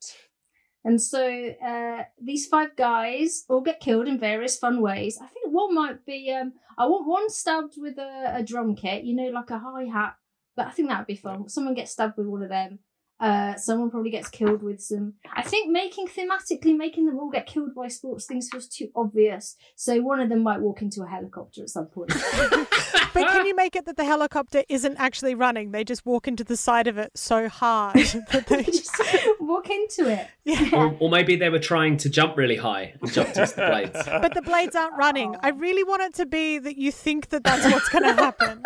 And 0.84 1.02
so 1.02 1.22
uh, 1.62 2.04
these 2.22 2.46
five 2.46 2.74
guys 2.74 3.44
all 3.50 3.60
get 3.60 3.80
killed 3.80 4.08
in 4.08 4.18
various 4.18 4.56
fun 4.56 4.80
ways. 4.80 5.18
I 5.20 5.26
think 5.26 5.52
one 5.52 5.74
might 5.74 6.06
be 6.06 6.32
um, 6.32 6.52
I 6.78 6.86
want 6.86 7.06
one 7.06 7.28
stabbed 7.28 7.74
with 7.76 7.98
a, 7.98 8.32
a 8.36 8.42
drum 8.42 8.74
kit, 8.76 9.04
you 9.04 9.14
know, 9.14 9.28
like 9.28 9.50
a 9.50 9.58
hi 9.58 9.84
hat. 9.92 10.14
But 10.60 10.68
I 10.68 10.72
think 10.72 10.90
that 10.90 10.98
would 10.98 11.06
be 11.06 11.16
fun. 11.16 11.48
Someone 11.48 11.72
gets 11.72 11.92
stabbed 11.92 12.18
with 12.18 12.26
one 12.26 12.42
of 12.42 12.50
them. 12.50 12.80
Uh, 13.18 13.56
someone 13.56 13.90
probably 13.90 14.10
gets 14.10 14.28
killed 14.28 14.62
with 14.62 14.78
some. 14.78 15.14
I 15.34 15.40
think 15.40 15.70
making 15.70 16.08
thematically 16.08 16.76
making 16.76 17.06
them 17.06 17.18
all 17.18 17.30
get 17.30 17.46
killed 17.46 17.74
by 17.74 17.88
sports 17.88 18.26
things 18.26 18.50
feels 18.50 18.68
too 18.68 18.90
obvious. 18.94 19.56
So 19.74 20.02
one 20.02 20.20
of 20.20 20.28
them 20.28 20.42
might 20.42 20.60
walk 20.60 20.82
into 20.82 21.02
a 21.02 21.06
helicopter 21.06 21.62
at 21.62 21.70
some 21.70 21.86
point. 21.86 22.12
but 23.14 23.26
can 23.28 23.46
you 23.46 23.56
make 23.56 23.74
it 23.74 23.86
that 23.86 23.96
the 23.96 24.04
helicopter 24.04 24.64
isn't 24.68 24.96
actually 24.98 25.34
running 25.34 25.72
they 25.72 25.82
just 25.82 26.06
walk 26.06 26.28
into 26.28 26.44
the 26.44 26.56
side 26.56 26.86
of 26.86 26.96
it 26.96 27.10
so 27.16 27.48
hard 27.48 27.96
that 28.32 28.46
they 28.48 28.62
just 28.64 29.00
walk 29.40 29.68
into 29.68 30.08
it. 30.08 30.28
yeah 30.44 30.68
or, 30.72 30.96
or 31.00 31.10
maybe 31.10 31.36
they 31.36 31.48
were 31.48 31.58
trying 31.58 31.96
to 31.96 32.08
jump 32.08 32.36
really 32.36 32.56
high 32.56 32.94
and 33.00 33.12
jumped 33.12 33.36
into 33.36 33.54
the 33.56 33.66
blades. 33.66 34.04
but 34.04 34.34
the 34.34 34.42
blades 34.42 34.76
aren't 34.76 34.96
running. 34.96 35.34
I 35.42 35.48
really 35.50 35.84
want 35.84 36.02
it 36.02 36.14
to 36.14 36.26
be 36.26 36.58
that 36.58 36.76
you 36.76 36.92
think 36.92 37.30
that 37.30 37.44
that's 37.44 37.64
what's 37.64 37.88
going 37.88 38.04
to 38.04 38.14
happen. 38.14 38.62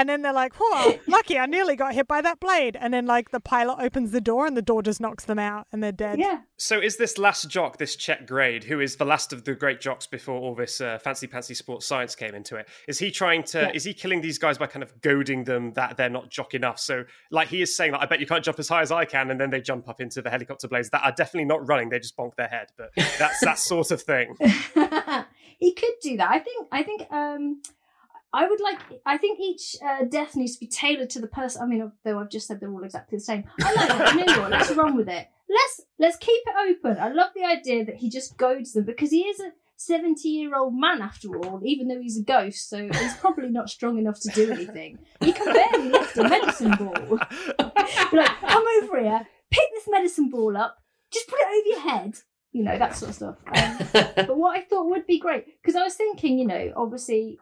And 0.00 0.08
then 0.08 0.22
they're 0.22 0.32
like, 0.32 0.54
whoa, 0.58 0.98
lucky, 1.06 1.38
I 1.38 1.44
nearly 1.44 1.76
got 1.76 1.92
hit 1.92 2.08
by 2.08 2.22
that 2.22 2.40
blade. 2.40 2.74
And 2.74 2.94
then, 2.94 3.04
like, 3.04 3.32
the 3.32 3.38
pilot 3.38 3.76
opens 3.80 4.12
the 4.12 4.20
door 4.22 4.46
and 4.46 4.56
the 4.56 4.62
door 4.62 4.82
just 4.82 4.98
knocks 4.98 5.26
them 5.26 5.38
out 5.38 5.66
and 5.72 5.82
they're 5.82 5.92
dead. 5.92 6.18
Yeah. 6.18 6.38
So 6.56 6.80
is 6.80 6.96
this 6.96 7.18
last 7.18 7.50
jock, 7.50 7.76
this 7.76 7.96
Chet 7.96 8.26
Grade, 8.26 8.64
who 8.64 8.80
is 8.80 8.96
the 8.96 9.04
last 9.04 9.34
of 9.34 9.44
the 9.44 9.54
great 9.54 9.78
jocks 9.78 10.06
before 10.06 10.40
all 10.40 10.54
this 10.54 10.80
uh, 10.80 10.98
fancy 11.00 11.26
pantsy 11.26 11.54
sports 11.54 11.84
science 11.84 12.14
came 12.14 12.34
into 12.34 12.56
it? 12.56 12.66
Is 12.88 12.98
he 12.98 13.10
trying 13.10 13.42
to? 13.44 13.60
Yeah. 13.60 13.72
Is 13.74 13.84
he 13.84 13.92
killing 13.92 14.22
these 14.22 14.38
guys 14.38 14.56
by 14.56 14.68
kind 14.68 14.82
of 14.82 14.98
goading 15.02 15.44
them 15.44 15.74
that 15.74 15.98
they're 15.98 16.08
not 16.08 16.30
jock 16.30 16.54
enough? 16.54 16.80
So, 16.80 17.04
like 17.30 17.48
he 17.48 17.60
is 17.60 17.76
saying, 17.76 17.92
like, 17.92 18.00
I 18.00 18.06
bet 18.06 18.20
you 18.20 18.26
can't 18.26 18.42
jump 18.42 18.58
as 18.58 18.70
high 18.70 18.80
as 18.80 18.90
I 18.90 19.04
can, 19.04 19.30
and 19.30 19.38
then 19.38 19.50
they 19.50 19.60
jump 19.60 19.86
up 19.86 20.00
into 20.00 20.22
the 20.22 20.30
helicopter 20.30 20.66
blades 20.66 20.88
that 20.90 21.04
are 21.04 21.12
definitely 21.12 21.44
not 21.44 21.68
running; 21.68 21.90
they 21.90 21.98
just 21.98 22.16
bonk 22.16 22.36
their 22.36 22.48
head. 22.48 22.68
But 22.78 22.92
that's 23.18 23.40
that 23.40 23.58
sort 23.58 23.90
of 23.90 24.00
thing. 24.00 24.34
he 25.58 25.74
could 25.74 25.94
do 26.02 26.16
that. 26.16 26.30
I 26.30 26.38
think. 26.38 26.68
I 26.72 26.82
think. 26.82 27.12
Um, 27.12 27.60
I 28.32 28.48
would 28.48 28.60
like. 28.60 28.78
I 29.04 29.16
think 29.16 29.40
each 29.40 29.76
uh, 29.84 30.04
death 30.04 30.36
needs 30.36 30.54
to 30.54 30.60
be 30.60 30.68
tailored 30.68 31.10
to 31.10 31.20
the 31.20 31.26
person. 31.26 31.62
I 31.62 31.66
mean, 31.66 31.90
though 32.04 32.18
I've 32.18 32.30
just 32.30 32.46
said 32.46 32.60
they're 32.60 32.70
all 32.70 32.84
exactly 32.84 33.18
the 33.18 33.24
same. 33.24 33.44
I 33.60 33.72
like 33.72 33.88
that. 33.88 34.14
You 34.14 34.24
know 34.24 34.42
what? 34.42 34.50
Let's 34.50 34.70
with 34.70 35.08
it. 35.08 35.28
Let's 35.48 35.80
let's 35.98 36.16
keep 36.16 36.40
it 36.46 36.76
open. 36.76 37.02
I 37.02 37.08
love 37.08 37.30
the 37.34 37.44
idea 37.44 37.84
that 37.84 37.96
he 37.96 38.08
just 38.08 38.36
goads 38.36 38.72
them 38.72 38.84
because 38.84 39.10
he 39.10 39.22
is 39.22 39.40
a 39.40 39.50
seventy-year-old 39.76 40.74
man 40.78 41.02
after 41.02 41.36
all. 41.36 41.60
Even 41.64 41.88
though 41.88 42.00
he's 42.00 42.20
a 42.20 42.22
ghost, 42.22 42.68
so 42.68 42.88
he's 42.88 43.16
probably 43.16 43.50
not 43.50 43.68
strong 43.68 43.98
enough 43.98 44.20
to 44.20 44.28
do 44.28 44.52
anything. 44.52 44.98
He 45.20 45.32
can 45.32 45.52
barely 45.52 45.90
lift 45.90 46.16
a 46.16 46.28
medicine 46.28 46.72
ball. 46.72 47.18
Like, 48.12 48.40
come 48.40 48.64
over 48.82 49.00
here, 49.00 49.26
pick 49.50 49.64
this 49.72 49.86
medicine 49.88 50.30
ball 50.30 50.56
up, 50.56 50.78
just 51.12 51.28
put 51.28 51.38
it 51.40 51.46
over 51.46 51.68
your 51.68 51.80
head. 51.80 52.14
You 52.52 52.64
know 52.64 52.78
that 52.78 52.96
sort 52.96 53.10
of 53.10 53.14
stuff. 53.14 53.36
Um, 53.46 54.26
but 54.26 54.36
what 54.36 54.56
I 54.56 54.62
thought 54.62 54.88
would 54.90 55.06
be 55.06 55.18
great 55.18 55.44
because 55.60 55.76
I 55.76 55.82
was 55.82 55.94
thinking, 55.94 56.38
you 56.38 56.46
know, 56.46 56.72
obviously 56.76 57.38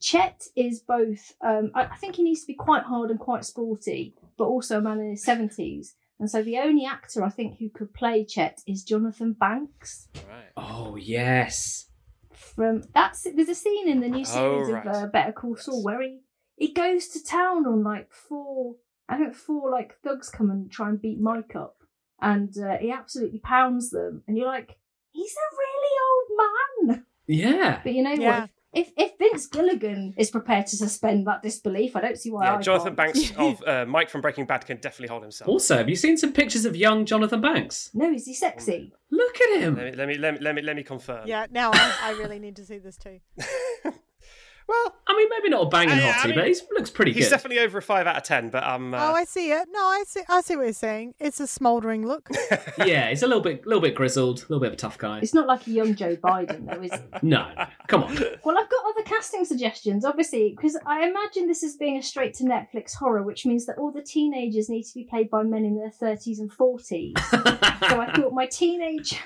Chet 0.00 0.44
is 0.56 0.80
both. 0.80 1.34
Um, 1.42 1.70
I, 1.74 1.84
I 1.84 1.96
think 1.96 2.16
he 2.16 2.22
needs 2.22 2.40
to 2.40 2.46
be 2.46 2.54
quite 2.54 2.84
hard 2.84 3.10
and 3.10 3.18
quite 3.20 3.44
sporty, 3.44 4.14
but 4.38 4.44
also 4.44 4.78
a 4.78 4.80
man 4.80 5.00
in 5.00 5.10
his 5.10 5.22
seventies. 5.24 5.94
And 6.18 6.30
so 6.30 6.42
the 6.42 6.58
only 6.58 6.84
actor 6.84 7.24
I 7.24 7.30
think 7.30 7.58
who 7.58 7.70
could 7.70 7.94
play 7.94 8.24
Chet 8.24 8.60
is 8.66 8.84
Jonathan 8.84 9.32
Banks 9.32 10.08
right. 10.28 10.50
Oh 10.56 10.96
yes. 10.96 11.86
from 12.34 12.82
that's 12.94 13.22
there's 13.34 13.48
a 13.48 13.54
scene 13.54 13.88
in 13.88 14.00
the 14.00 14.08
new 14.08 14.20
Oh, 14.20 14.24
series 14.24 14.68
right. 14.70 14.86
of 14.86 14.94
uh, 14.94 15.06
Better 15.06 15.32
Call 15.32 15.56
Saul 15.56 15.82
where 15.82 16.02
he 16.02 16.20
he 16.56 16.72
goes 16.74 17.08
to 17.08 17.24
town 17.24 17.66
on 17.66 17.82
like 17.82 18.12
four 18.12 18.76
I 19.08 19.16
think 19.16 19.34
four 19.34 19.70
like 19.70 19.94
thugs 20.04 20.28
come 20.28 20.50
and 20.50 20.70
try 20.70 20.88
and 20.90 21.00
beat 21.00 21.18
Mike 21.20 21.56
up 21.56 21.76
and 22.20 22.54
uh, 22.58 22.76
he 22.78 22.90
absolutely 22.92 23.38
pounds 23.38 23.88
them 23.90 24.22
and 24.28 24.36
you're 24.36 24.46
like 24.46 24.76
he's 25.12 25.34
a 25.34 25.56
really 25.56 25.94
old 26.10 26.94
man 26.96 27.04
Yeah. 27.26 27.80
but 27.82 27.94
you 27.94 28.02
know 28.02 28.12
Yeah. 28.12 28.40
what 28.42 28.50
if 28.72 28.90
if 28.96 29.12
Vince 29.18 29.46
Gilligan 29.46 30.14
is 30.16 30.30
prepared 30.30 30.66
to 30.68 30.76
suspend 30.76 31.26
that 31.26 31.42
disbelief 31.42 31.96
I 31.96 32.00
don't 32.00 32.16
see 32.18 32.30
why 32.30 32.44
Yeah, 32.44 32.56
I 32.56 32.60
Jonathan 32.60 32.96
can't. 32.96 33.14
Banks 33.14 33.32
of 33.36 33.62
uh, 33.66 33.84
Mike 33.86 34.08
from 34.10 34.20
Breaking 34.20 34.46
Bad 34.46 34.66
can 34.66 34.76
definitely 34.78 35.08
hold 35.08 35.22
himself. 35.22 35.48
Also, 35.48 35.76
have 35.76 35.88
you 35.88 35.96
seen 35.96 36.16
some 36.16 36.32
pictures 36.32 36.64
of 36.64 36.76
young 36.76 37.04
Jonathan 37.04 37.40
Banks? 37.40 37.90
no 37.94 38.10
is 38.12 38.26
he 38.26 38.34
sexy 38.34 38.92
Look 39.12 39.40
at 39.40 39.60
him. 39.60 39.74
Let 39.76 39.84
me 39.84 39.92
let 39.96 40.08
me 40.08 40.18
let 40.18 40.34
me 40.34 40.40
let 40.40 40.54
me, 40.54 40.62
let 40.62 40.76
me 40.76 40.82
confirm. 40.84 41.26
Yeah, 41.26 41.46
now 41.50 41.70
I, 41.72 41.96
I 42.02 42.10
really 42.12 42.38
need 42.38 42.56
to 42.56 42.64
see 42.64 42.78
this 42.78 42.96
too. 42.96 43.18
Well, 44.68 44.94
I 45.06 45.16
mean, 45.16 45.28
maybe 45.30 45.48
not 45.48 45.66
a 45.66 45.68
banging 45.68 45.98
yeah, 45.98 46.12
hottie, 46.12 46.24
I 46.24 46.26
mean, 46.28 46.36
but 46.36 46.46
he 46.46 46.54
looks 46.72 46.90
pretty 46.90 47.12
he's 47.12 47.26
good. 47.26 47.30
definitely 47.30 47.58
over 47.58 47.78
a 47.78 47.82
five 47.82 48.06
out 48.06 48.16
of 48.16 48.22
ten. 48.22 48.50
But 48.50 48.64
um, 48.64 48.94
oh, 48.94 48.98
uh, 48.98 49.12
I 49.12 49.24
see 49.24 49.50
it. 49.50 49.68
No, 49.70 49.80
I 49.80 50.04
see. 50.06 50.22
I 50.28 50.40
see 50.42 50.56
what 50.56 50.64
you're 50.64 50.72
saying. 50.72 51.14
It's 51.18 51.40
a 51.40 51.46
smouldering 51.46 52.06
look. 52.06 52.28
yeah, 52.78 53.08
he's 53.08 53.22
a 53.22 53.26
little 53.26 53.42
bit, 53.42 53.66
little 53.66 53.80
bit 53.80 53.94
grizzled, 53.94 54.38
a 54.38 54.42
little 54.42 54.60
bit 54.60 54.68
of 54.68 54.74
a 54.74 54.76
tough 54.76 54.98
guy. 54.98 55.18
it's 55.18 55.34
not 55.34 55.46
like 55.46 55.66
a 55.66 55.70
young 55.70 55.94
Joe 55.94 56.16
Biden 56.16 56.66
though 56.66 56.82
is 56.82 56.92
it 56.92 57.22
No, 57.22 57.50
no, 57.56 57.66
come 57.88 58.04
on. 58.04 58.16
Well, 58.44 58.58
I've 58.58 58.70
got 58.70 58.84
other 58.88 59.02
casting 59.04 59.44
suggestions, 59.44 60.04
obviously, 60.04 60.54
because 60.56 60.76
I 60.86 61.08
imagine 61.08 61.46
this 61.46 61.62
is 61.62 61.76
being 61.76 61.96
a 61.96 62.02
straight 62.02 62.34
to 62.34 62.44
Netflix 62.44 62.94
horror, 62.94 63.22
which 63.22 63.46
means 63.46 63.66
that 63.66 63.78
all 63.78 63.90
the 63.90 64.02
teenagers 64.02 64.68
need 64.68 64.84
to 64.84 64.94
be 64.94 65.04
played 65.04 65.30
by 65.30 65.42
men 65.42 65.64
in 65.64 65.76
their 65.76 65.90
30s 65.90 66.38
and 66.38 66.50
40s. 66.50 67.18
so 67.88 68.00
I 68.00 68.12
thought 68.14 68.32
my 68.32 68.46
teenage, 68.46 69.20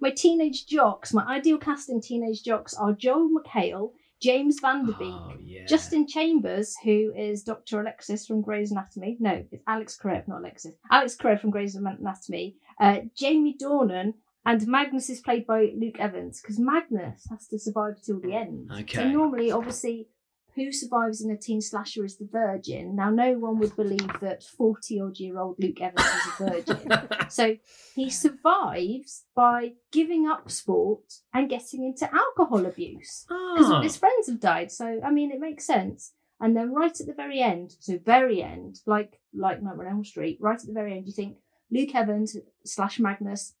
my 0.00 0.10
teenage 0.10 0.66
jocks, 0.66 1.12
my 1.12 1.24
ideal 1.26 1.58
casting 1.58 2.00
teenage 2.00 2.42
jocks 2.42 2.74
are 2.74 2.92
Joel 2.92 3.30
McHale, 3.30 3.92
James 4.24 4.56
Van 4.60 4.86
Der 4.86 4.92
Beek, 4.92 5.08
Oh, 5.12 5.34
yeah. 5.38 5.66
Justin 5.66 6.06
Chambers, 6.06 6.74
who 6.82 7.12
is 7.14 7.42
Dr. 7.42 7.80
Alexis 7.82 8.26
from 8.26 8.40
Grey's 8.40 8.72
Anatomy. 8.72 9.18
No, 9.20 9.44
it's 9.52 9.62
Alex 9.68 9.98
Karev, 10.02 10.26
not 10.26 10.38
Alexis. 10.40 10.72
Alex 10.90 11.14
Karev 11.20 11.40
from 11.40 11.50
Grey's 11.50 11.74
Anatomy. 11.76 12.56
Uh, 12.80 13.00
Jamie 13.14 13.56
Dornan, 13.62 14.14
and 14.46 14.66
Magnus 14.66 15.10
is 15.10 15.20
played 15.20 15.46
by 15.46 15.72
Luke 15.76 15.98
Evans 15.98 16.40
because 16.40 16.58
Magnus 16.58 17.26
has 17.30 17.46
to 17.48 17.58
survive 17.58 17.94
till 18.02 18.20
the 18.20 18.34
end. 18.34 18.70
Okay. 18.80 18.98
So 18.98 19.08
normally, 19.08 19.50
obviously, 19.52 20.08
who 20.56 20.70
survives 20.72 21.20
in 21.20 21.30
a 21.30 21.36
teen 21.36 21.60
slasher 21.60 22.04
is 22.04 22.16
the 22.16 22.28
virgin. 22.30 22.94
Now, 22.94 23.10
no 23.10 23.32
one 23.38 23.58
would 23.58 23.74
believe 23.76 24.20
that 24.20 24.42
40 24.42 25.00
odd 25.00 25.18
year 25.18 25.38
old 25.38 25.56
Luke 25.58 25.80
Evans 25.80 26.06
is 26.06 26.40
a 26.40 26.50
virgin. 26.50 27.08
so 27.28 27.56
he 27.94 28.08
survives 28.10 29.24
by 29.34 29.72
giving 29.92 30.26
up 30.26 30.50
sport 30.50 31.02
and 31.32 31.48
getting 31.48 31.84
into 31.84 32.08
alcohol 32.14 32.66
abuse 32.66 33.24
because 33.28 33.70
Ah. 33.70 33.76
all 33.76 33.82
his 33.82 33.96
friends 33.96 34.28
have 34.28 34.40
died. 34.40 34.70
So, 34.70 35.00
I 35.04 35.10
mean, 35.10 35.30
it 35.32 35.40
makes 35.40 35.64
sense. 35.66 36.12
And 36.40 36.56
then 36.56 36.72
right 36.72 36.98
at 37.00 37.06
the 37.06 37.14
very 37.14 37.40
end, 37.40 37.74
so 37.80 37.98
very 37.98 38.42
end, 38.42 38.80
like 38.86 39.20
like 39.32 39.62
Nightmare 39.62 39.86
on 39.88 39.92
Elm 39.96 40.04
Street, 40.04 40.38
right 40.40 40.60
at 40.60 40.66
the 40.66 40.72
very 40.72 40.92
end, 40.96 41.06
you 41.06 41.12
think 41.12 41.36
Luke 41.70 41.94
Evans 41.94 42.36
slash 42.64 42.98
Magnus 43.00 43.54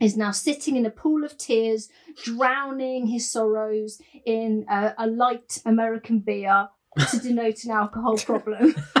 is 0.00 0.16
now 0.16 0.30
sitting 0.32 0.76
in 0.76 0.84
a 0.86 0.90
pool 0.90 1.24
of 1.24 1.36
tears, 1.38 1.88
drowning 2.22 3.06
his 3.06 3.30
sorrows 3.30 4.00
in 4.26 4.66
a, 4.68 4.92
a 4.98 5.06
light 5.06 5.62
American 5.64 6.18
beer 6.18 6.68
to 7.10 7.18
denote 7.18 7.64
an 7.64 7.70
alcohol 7.70 8.16
problem. 8.18 8.74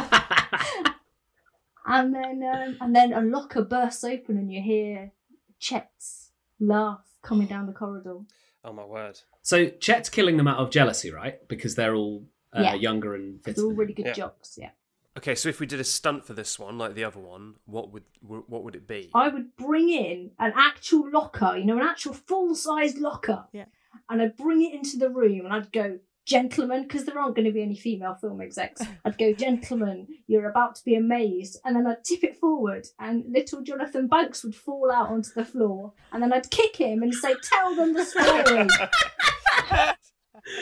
and 1.86 2.14
then 2.14 2.42
um, 2.42 2.76
and 2.80 2.94
then 2.96 3.12
a 3.12 3.20
locker 3.20 3.62
bursts 3.62 4.04
open 4.04 4.38
and 4.38 4.52
you 4.52 4.62
hear 4.62 5.12
Chet's 5.60 6.30
laugh 6.60 7.04
coming 7.22 7.46
down 7.46 7.66
the 7.66 7.72
corridor. 7.72 8.20
Oh 8.64 8.72
my 8.72 8.84
word. 8.84 9.20
so 9.42 9.66
Chet's 9.66 10.08
killing 10.08 10.36
them 10.38 10.48
out 10.48 10.58
of 10.58 10.70
jealousy, 10.70 11.10
right? 11.10 11.46
Because 11.48 11.74
they're 11.74 11.94
all 11.94 12.24
uh, 12.56 12.62
Yeah. 12.62 12.74
younger 12.74 13.14
and 13.14 13.42
fitter. 13.42 13.56
They're 13.60 13.66
all 13.70 13.74
really 13.76 13.92
good 13.92 14.06
Yeah. 14.06 14.12
jocks, 14.12 14.56
yeah. 14.60 14.70
Okay, 15.16 15.36
so 15.36 15.48
if 15.48 15.60
we 15.60 15.66
did 15.66 15.78
a 15.78 15.84
stunt 15.84 16.24
for 16.24 16.34
this 16.34 16.58
one, 16.58 16.76
like 16.76 16.94
the 16.94 17.04
other 17.04 17.20
one, 17.20 17.54
what 17.66 17.92
would 17.92 18.02
what 18.20 18.64
would 18.64 18.74
it 18.74 18.88
be? 18.88 19.10
I 19.14 19.28
would 19.28 19.56
bring 19.56 19.88
in 19.88 20.32
an 20.40 20.52
actual 20.56 21.08
locker, 21.10 21.56
you 21.56 21.64
know, 21.64 21.76
an 21.76 21.86
actual 21.86 22.14
full 22.14 22.54
sized 22.56 22.98
locker. 22.98 23.44
Yeah. 23.52 23.66
And 24.10 24.20
I'd 24.20 24.36
bring 24.36 24.62
it 24.62 24.74
into 24.74 24.96
the 24.96 25.08
room 25.08 25.44
and 25.44 25.54
I'd 25.54 25.70
go, 25.70 26.00
gentlemen, 26.26 26.82
because 26.82 27.04
there 27.04 27.18
aren't 27.18 27.36
going 27.36 27.46
to 27.46 27.52
be 27.52 27.62
any 27.62 27.76
female 27.76 28.14
film 28.14 28.40
execs. 28.40 28.82
I'd 29.04 29.16
go, 29.16 29.32
gentlemen, 29.32 30.08
you're 30.26 30.50
about 30.50 30.74
to 30.76 30.84
be 30.84 30.96
amazed. 30.96 31.60
And 31.64 31.76
then 31.76 31.86
I'd 31.86 32.02
tip 32.02 32.24
it 32.24 32.36
forward 32.36 32.88
and 32.98 33.24
little 33.28 33.62
Jonathan 33.62 34.08
Banks 34.08 34.42
would 34.42 34.56
fall 34.56 34.90
out 34.90 35.10
onto 35.10 35.30
the 35.34 35.44
floor. 35.44 35.92
And 36.12 36.22
then 36.22 36.32
I'd 36.32 36.50
kick 36.50 36.76
him 36.76 37.02
and 37.02 37.14
say, 37.14 37.34
tell 37.42 37.76
them 37.76 37.94
the 37.94 38.04
story. 38.04 38.66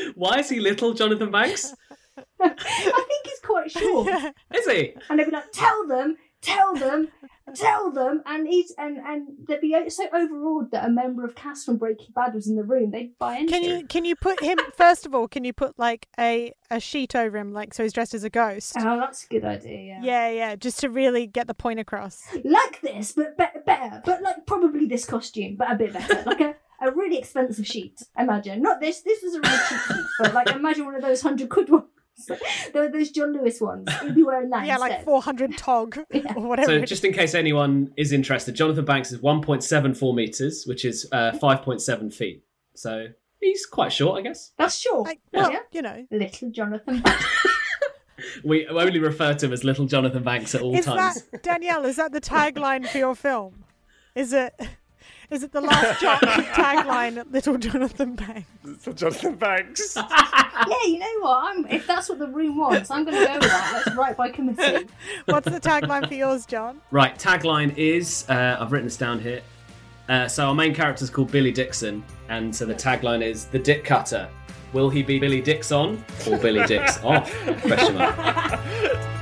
Why 0.14 0.38
is 0.38 0.50
he 0.50 0.60
little, 0.60 0.92
Jonathan 0.92 1.30
Banks? 1.30 1.74
I 3.56 3.68
think 3.68 3.74
he's 3.74 3.82
quite 4.06 4.06
sure. 4.10 4.32
Is 4.54 4.66
he? 4.66 4.94
and 5.10 5.18
they'd 5.18 5.24
be 5.26 5.30
like, 5.30 5.52
"Tell 5.52 5.86
them, 5.86 6.16
tell 6.40 6.74
them, 6.74 7.08
tell 7.54 7.90
them," 7.90 8.22
and 8.26 8.46
he's 8.46 8.72
and 8.78 8.98
and 8.98 9.28
they'd 9.46 9.60
be 9.60 9.74
so 9.90 10.06
overawed 10.12 10.70
that 10.70 10.84
a 10.84 10.90
member 10.90 11.24
of 11.24 11.34
cast 11.34 11.66
from 11.66 11.76
Breaking 11.76 12.08
Bad 12.14 12.34
was 12.34 12.46
in 12.48 12.56
the 12.56 12.62
room. 12.64 12.90
They'd 12.90 13.18
buy 13.18 13.36
into 13.38 13.52
Can 13.52 13.62
you 13.64 13.86
can 13.86 14.04
you 14.04 14.16
put 14.16 14.42
him 14.42 14.58
first 14.76 15.06
of 15.06 15.14
all? 15.14 15.28
Can 15.28 15.44
you 15.44 15.52
put 15.52 15.78
like 15.78 16.06
a 16.18 16.52
a 16.70 16.80
sheet 16.80 17.14
over 17.14 17.36
him, 17.36 17.52
like 17.52 17.74
so 17.74 17.82
he's 17.82 17.92
dressed 17.92 18.14
as 18.14 18.24
a 18.24 18.30
ghost? 18.30 18.74
Oh, 18.78 18.96
that's 18.98 19.24
a 19.24 19.28
good 19.28 19.44
idea. 19.44 19.80
Yeah. 19.80 20.00
Yeah, 20.02 20.30
yeah, 20.30 20.56
just 20.56 20.80
to 20.80 20.90
really 20.90 21.26
get 21.26 21.46
the 21.46 21.54
point 21.54 21.80
across. 21.80 22.22
Like 22.44 22.80
this, 22.80 23.12
but 23.12 23.36
be- 23.36 23.44
better. 23.66 24.02
But 24.04 24.22
like 24.22 24.46
probably 24.46 24.86
this 24.86 25.04
costume, 25.04 25.56
but 25.56 25.70
a 25.70 25.76
bit 25.76 25.92
better. 25.92 26.22
Like 26.26 26.40
a. 26.40 26.54
A 26.84 26.90
really 26.90 27.16
expensive 27.16 27.64
sheet. 27.64 28.02
Imagine 28.18 28.60
not 28.60 28.80
this. 28.80 29.02
This 29.02 29.22
was 29.22 29.34
a 29.36 29.40
really 29.40 29.56
cheap 29.68 29.78
sheet, 29.86 30.04
but 30.18 30.34
like 30.34 30.50
imagine 30.50 30.84
one 30.84 30.96
of 30.96 31.02
those 31.02 31.22
hundred 31.22 31.48
quid 31.48 31.70
ones. 31.70 31.84
Those 32.74 32.92
those 32.92 33.10
John 33.10 33.32
Lewis 33.32 33.60
ones. 33.60 33.88
He'd 34.02 34.14
be 34.14 34.22
wearing 34.22 34.50
that 34.50 34.66
Yeah, 34.66 34.74
instead. 34.74 34.90
like 34.90 35.04
four 35.04 35.22
hundred 35.22 35.56
tog 35.56 35.98
Yeah. 36.12 36.34
or 36.36 36.46
whatever. 36.48 36.80
So, 36.80 36.84
just 36.84 37.04
in 37.04 37.12
case 37.12 37.34
anyone 37.34 37.92
is 37.96 38.12
interested, 38.12 38.54
Jonathan 38.54 38.84
Banks 38.84 39.12
is 39.12 39.18
1.74 39.20 40.14
meters, 40.14 40.64
which 40.66 40.84
is 40.84 41.08
uh, 41.12 41.32
5.7 41.32 42.12
feet. 42.12 42.44
So 42.74 43.08
he's 43.40 43.66
quite 43.66 43.92
short, 43.92 44.18
I 44.18 44.22
guess. 44.22 44.52
That's 44.58 44.78
short. 44.78 45.06
Like, 45.06 45.20
well, 45.32 45.50
yeah. 45.50 45.58
you 45.72 45.82
know, 45.82 46.06
Little 46.10 46.50
Jonathan 46.50 47.00
Banks. 47.00 47.24
We 48.44 48.66
only 48.68 49.00
refer 49.00 49.34
to 49.34 49.46
him 49.46 49.52
as 49.52 49.64
Little 49.64 49.86
Jonathan 49.86 50.22
Banks 50.22 50.54
at 50.54 50.60
all 50.62 50.76
is 50.76 50.84
times. 50.84 51.22
that 51.32 51.42
Danielle? 51.42 51.84
Is 51.86 51.96
that 51.96 52.12
the 52.12 52.20
tagline 52.20 52.86
for 52.86 52.98
your 52.98 53.14
film? 53.16 53.64
Is 54.14 54.32
it? 54.32 54.54
Is 55.30 55.42
it 55.42 55.52
the 55.52 55.60
last 55.60 56.00
jock 56.00 56.20
tagline? 56.54 57.24
Little 57.32 57.58
Jonathan 57.58 58.14
Banks. 58.14 58.48
Little 58.62 58.92
Jonathan 58.92 59.34
Banks. 59.36 59.96
yeah, 59.96 60.76
you 60.86 60.98
know 60.98 61.20
what? 61.20 61.44
I'm, 61.44 61.66
if 61.66 61.86
that's 61.86 62.08
what 62.08 62.18
the 62.18 62.26
room 62.26 62.58
wants, 62.58 62.90
I'm 62.90 63.04
going 63.04 63.18
to 63.18 63.26
go 63.26 63.34
with 63.34 63.42
that. 63.42 63.82
Let's 63.86 63.96
write 63.96 64.16
by 64.16 64.30
committee. 64.30 64.88
What's 65.26 65.50
the 65.50 65.60
tagline 65.60 66.08
for 66.08 66.14
yours, 66.14 66.46
Jon? 66.46 66.80
Right, 66.90 67.18
tagline 67.18 67.76
is 67.76 68.28
uh, 68.28 68.58
I've 68.60 68.72
written 68.72 68.86
this 68.86 68.96
down 68.96 69.20
here. 69.20 69.42
Uh, 70.08 70.28
so 70.28 70.48
our 70.48 70.54
main 70.54 70.74
character 70.74 71.04
is 71.04 71.10
called 71.10 71.30
Billy 71.30 71.52
Dixon, 71.52 72.04
and 72.28 72.54
so 72.54 72.66
the 72.66 72.74
tagline 72.74 73.22
is 73.22 73.46
the 73.46 73.58
Dick 73.58 73.84
Cutter. 73.84 74.28
Will 74.72 74.90
he 74.90 75.02
be 75.02 75.18
Billy 75.18 75.40
Dix 75.40 75.70
on 75.70 76.04
or 76.28 76.38
Billy 76.38 76.66
Dix 76.66 77.02
off? 77.02 77.32
Question 77.62 77.96
mark. 77.96 79.18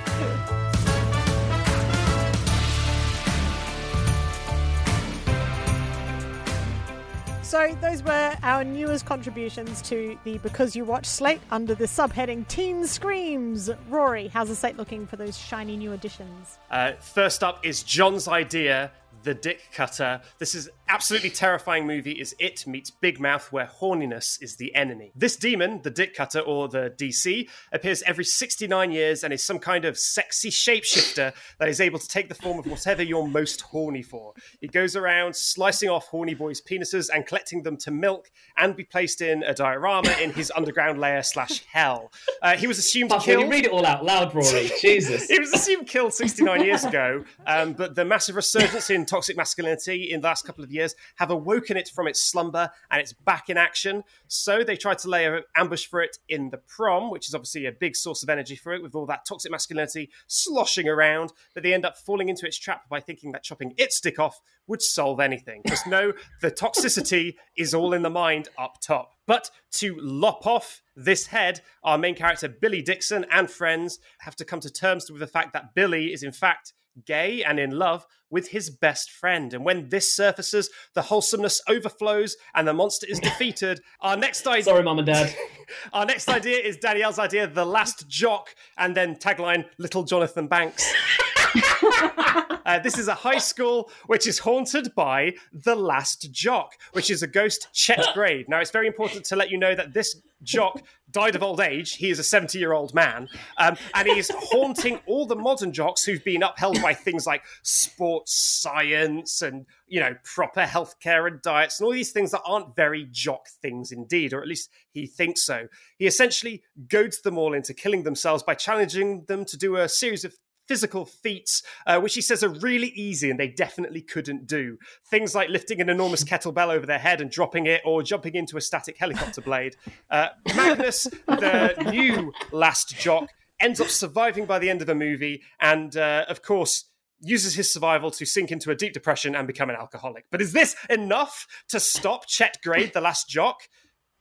So 7.61 7.75
those 7.83 8.03
were 8.03 8.35
our 8.43 8.65
newest 8.65 9.05
contributions 9.05 9.83
to 9.83 10.19
the 10.25 10.39
Because 10.39 10.75
You 10.75 10.87
Watch 10.87 11.05
slate 11.05 11.43
under 11.51 11.75
the 11.75 11.85
subheading 11.85 12.49
Teen 12.49 12.87
Screams. 12.87 13.69
Rory, 13.91 14.29
how's 14.29 14.49
the 14.49 14.57
slate 14.57 14.79
looking 14.79 15.07
for 15.07 15.17
those 15.17 15.37
shiny 15.37 15.77
new 15.77 15.93
additions? 15.93 16.57
Uh, 16.71 16.93
first 16.93 17.45
up 17.45 17.63
is 17.63 17.83
Jon's 17.83 18.29
idea, 18.29 18.91
The 19.25 19.35
Dick 19.35 19.61
Cutter. 19.75 20.23
This 20.39 20.55
is 20.55 20.71
absolutely 20.91 21.31
terrifying 21.31 21.87
movie 21.87 22.13
is 22.13 22.35
It 22.41 22.67
meets 22.67 22.91
Big 22.91 23.21
Mouth 23.21 23.53
where 23.53 23.67
horniness 23.81 24.43
is 24.43 24.57
the 24.57 24.75
enemy. 24.75 25.13
This 25.15 25.37
demon, 25.37 25.81
the 25.83 25.91
Dick 25.91 26.15
Cutter 26.15 26.41
or 26.41 26.69
the 26.69 26.93
DC, 26.99 27.49
appears 27.73 28.03
every 28.03 28.25
69 28.25 28.91
years 28.91 29.23
and 29.23 29.33
is 29.33 29.45
some 29.45 29.61
kind 29.61 29.85
of 29.85 29.97
sexy 29.97 30.51
shapeshifter 30.51 31.33
that 31.61 31.69
is 31.69 31.81
able 31.81 32.01
to 32.01 32.09
take 32.09 32.29
the 32.29 32.35
form 32.35 32.59
of 32.59 32.67
whatever 32.67 33.05
you're 33.05 33.27
most 33.27 33.61
horny 33.61 34.03
for. 34.03 34.35
He 34.61 34.67
goes 34.67 34.97
around 34.97 35.37
slicing 35.37 35.89
off 35.89 36.09
horny 36.09 36.35
boys' 36.35 36.61
penises 36.61 37.09
and 37.15 37.25
collecting 37.25 37.63
them 37.63 37.77
to 37.79 37.93
milk 37.93 38.29
and 38.57 38.75
be 38.75 38.85
placed 38.85 39.21
in 39.21 39.45
a 39.45 39.55
diorama 39.55 40.11
in 40.21 40.33
his 40.33 40.53
underground 40.57 40.99
lair 40.99 41.23
slash 41.23 41.65
hell. 41.67 42.11
Uh, 42.43 42.57
he 42.57 42.67
was 42.67 42.79
assumed 42.79 43.11
Fuck, 43.11 43.23
killed. 43.23 43.45
you 43.45 43.51
read 43.51 43.65
it 43.65 43.71
all 43.71 43.87
out 43.87 44.05
loud, 44.05 44.35
Rory? 44.35 44.71
Jesus. 44.81 45.31
It 45.31 45.39
was 45.39 45.53
assumed 45.53 45.87
killed 45.87 46.13
69 46.15 46.65
years 46.65 46.85
ago, 46.85 47.25
um, 47.47 47.75
but 47.75 47.95
the 47.95 48.05
massive 48.05 48.35
resurgence 48.35 48.91
in 48.91 49.07
toxic 49.07 49.37
masculinity 49.37 50.11
in 50.11 50.21
the 50.21 50.27
last 50.27 50.45
couple 50.45 50.65
of 50.65 50.73
years 50.73 50.80
have 51.17 51.31
awoken 51.31 51.77
it 51.77 51.89
from 51.89 52.07
its 52.07 52.23
slumber 52.23 52.71
and 52.91 53.01
it's 53.01 53.13
back 53.13 53.49
in 53.51 53.57
action. 53.57 54.05
So 54.29 54.63
they 54.63 54.77
tried 54.77 54.99
to 54.99 55.09
lay 55.09 55.27
an 55.27 55.43
ambush 55.57 55.87
for 55.87 56.03
it 56.03 56.19
in 56.29 56.51
the 56.51 56.59
prom, 56.59 57.11
which 57.11 57.29
is 57.29 57.35
obviously 57.35 57.67
a 57.67 57.73
big 57.73 57.97
source 57.97 58.23
of 58.23 58.29
energy 58.29 58.57
for 58.57 58.73
it 58.73 58.83
with 58.83 58.95
all 58.95 59.07
that 59.07 59.25
toxic 59.27 59.51
masculinity 59.51 60.11
sloshing 60.27 60.89
around, 60.89 61.33
but 61.55 61.63
they 61.63 61.75
end 61.75 61.85
up 61.85 61.97
falling 61.97 62.29
into 62.29 62.47
its 62.47 62.59
trap 62.59 62.89
by 62.89 63.01
thinking 63.01 63.33
that 63.33 63.43
chopping 63.43 63.75
its 63.77 63.97
stick 63.97 64.19
off 64.19 64.41
would 64.67 64.83
solve 64.83 65.21
anything. 65.21 65.63
Because 65.65 65.87
no, 65.87 66.13
the 66.41 66.51
toxicity 66.51 67.35
is 67.57 67.75
all 67.75 67.93
in 67.93 68.03
the 68.03 68.11
mind 68.11 68.49
up 68.59 68.81
top. 68.81 69.15
But 69.27 69.51
to 69.73 69.97
lop 70.01 70.47
off 70.47 70.83
this 70.97 71.27
head, 71.27 71.61
our 71.85 71.99
main 71.99 72.15
character, 72.15 72.49
Billy 72.49 72.83
Dixon, 72.83 73.25
and 73.31 73.51
friends 73.51 73.99
have 74.21 74.37
to 74.37 74.45
come 74.45 74.61
to 74.61 74.71
terms 74.71 75.11
with 75.11 75.21
the 75.21 75.27
fact 75.27 75.53
that 75.53 75.75
Billy 75.75 76.13
is, 76.13 76.23
in 76.23 76.33
fact, 76.33 76.73
gay 77.07 77.43
and 77.43 77.59
in 77.59 77.71
love 77.71 78.07
with 78.31 78.49
his 78.49 78.71
best 78.71 79.11
friend. 79.11 79.53
And 79.53 79.65
when 79.65 79.89
this 79.89 80.15
surfaces, 80.15 80.71
the 80.95 81.03
wholesomeness 81.03 81.61
overflows 81.69 82.37
and 82.55 82.67
the 82.67 82.73
monster 82.73 83.07
is 83.09 83.21
defeated. 83.21 83.81
Our 84.01 84.17
next 84.17 84.47
idea. 84.47 84.65
Sorry, 84.65 84.83
mum 84.83 84.99
and 84.99 85.07
dad. 85.07 85.35
Our 85.93 86.05
next 86.05 86.29
idea 86.29 86.59
is 86.59 86.77
Danielle's 86.77 87.19
idea, 87.19 87.47
The 87.47 87.65
Last 87.65 88.09
Jock, 88.09 88.55
and 88.77 88.97
then 88.97 89.15
tagline, 89.17 89.67
Little 89.79 90.03
Jonathan 90.03 90.49
Banks. 90.49 90.93
Uh, 92.71 92.79
this 92.79 92.99
is 92.99 93.09
a 93.09 93.15
high 93.15 93.39
school 93.39 93.91
which 94.07 94.29
is 94.29 94.39
haunted 94.39 94.95
by 94.95 95.35
the 95.53 95.75
last 95.75 96.31
jock, 96.31 96.75
which 96.93 97.11
is 97.11 97.21
a 97.21 97.27
ghost 97.27 97.67
Chet 97.73 98.07
Grade. 98.15 98.49
Now, 98.49 98.61
it's 98.61 98.71
very 98.71 98.87
important 98.87 99.25
to 99.25 99.35
let 99.35 99.51
you 99.51 99.59
know 99.59 99.75
that 99.75 99.93
this 99.93 100.21
jock 100.45 100.81
died 101.11 101.35
of 101.35 101.43
old 101.43 101.61
age. 101.61 101.95
He 101.95 102.11
is 102.11 102.21
a 102.21 102.23
70 102.23 102.59
year 102.59 102.73
old 102.73 102.95
man, 102.95 103.29
um, 103.59 103.77
and 103.95 104.07
he's 104.07 104.31
haunting 104.33 105.01
all 105.07 105.27
the 105.27 105.35
modern 105.35 105.73
jocks 105.73 106.05
who've 106.05 106.23
been 106.23 106.45
upheld 106.45 106.81
by 106.81 106.95
things 106.95 107.27
like 107.27 107.43
sports 107.63 108.35
science 108.35 109.43
and 109.43 109.67
you 109.89 109.99
know 109.99 110.15
proper 110.23 110.63
healthcare 110.63 111.27
and 111.27 111.43
diets 111.43 111.81
and 111.81 111.87
all 111.87 111.93
these 111.93 112.13
things 112.13 112.31
that 112.31 112.43
aren't 112.47 112.77
very 112.77 113.09
jock 113.11 113.49
things 113.61 113.91
indeed, 113.91 114.33
or 114.33 114.41
at 114.41 114.49
least 114.49 114.71
he 114.93 115.07
thinks 115.07 115.43
so. 115.43 115.67
He 115.99 116.07
essentially 116.07 116.63
goads 116.89 117.21
them 117.23 117.37
all 117.37 117.53
into 117.53 117.75
killing 117.75 118.05
themselves 118.05 118.43
by 118.43 118.55
challenging 118.55 119.25
them 119.27 119.45
to 119.47 119.57
do 119.57 119.77
a 119.77 119.89
series 119.89 120.25
of 120.25 120.37
physical 120.71 121.05
feats, 121.05 121.65
uh, 121.85 121.99
which 121.99 122.15
he 122.15 122.21
says 122.21 122.45
are 122.45 122.49
really 122.49 122.93
easy 122.95 123.29
and 123.29 123.41
they 123.41 123.49
definitely 123.49 124.01
couldn't 124.01 124.47
do. 124.47 124.79
Things 125.11 125.35
like 125.35 125.49
lifting 125.49 125.81
an 125.81 125.89
enormous 125.89 126.23
kettlebell 126.23 126.69
over 126.69 126.87
their 126.87 127.01
head 127.01 127.21
and 127.21 127.29
dropping 127.29 127.67
it, 127.67 127.81
or 127.85 128.05
jumping 128.05 128.37
into 128.37 128.57
a 128.57 128.61
static 128.61 128.97
helicopter 128.97 129.41
blade. 129.41 129.75
Uh, 130.09 130.29
Magnus, 130.55 131.09
the 131.27 131.75
new 131.91 132.33
last 132.53 132.97
jock, 132.97 133.29
ends 133.59 133.81
up 133.81 133.89
surviving 133.89 134.47
by 134.47 134.61
the 134.61 134.71
end 134.71 134.81
of 134.81 134.87
the 134.87 134.95
movie, 134.95 135.43
and 135.61 135.97
uh, 135.97 136.25
of 136.29 136.41
course, 136.41 136.85
uses 137.21 137.55
his 137.55 137.73
survival 137.73 138.13
to 138.13 138.25
sink 138.25 138.53
into 138.53 138.71
a 138.71 138.77
deep 138.77 138.93
depression 138.93 139.35
and 139.35 139.49
become 139.49 139.71
an 139.71 139.77
alcoholic. 139.77 140.27
But 140.31 140.41
is 140.41 140.53
this 140.53 140.77
enough 140.89 141.49
to 141.71 141.81
stop 141.81 142.29
Chet 142.29 142.59
Grade, 142.63 142.93
the 142.93 143.01
last 143.01 143.29
jock? 143.29 143.63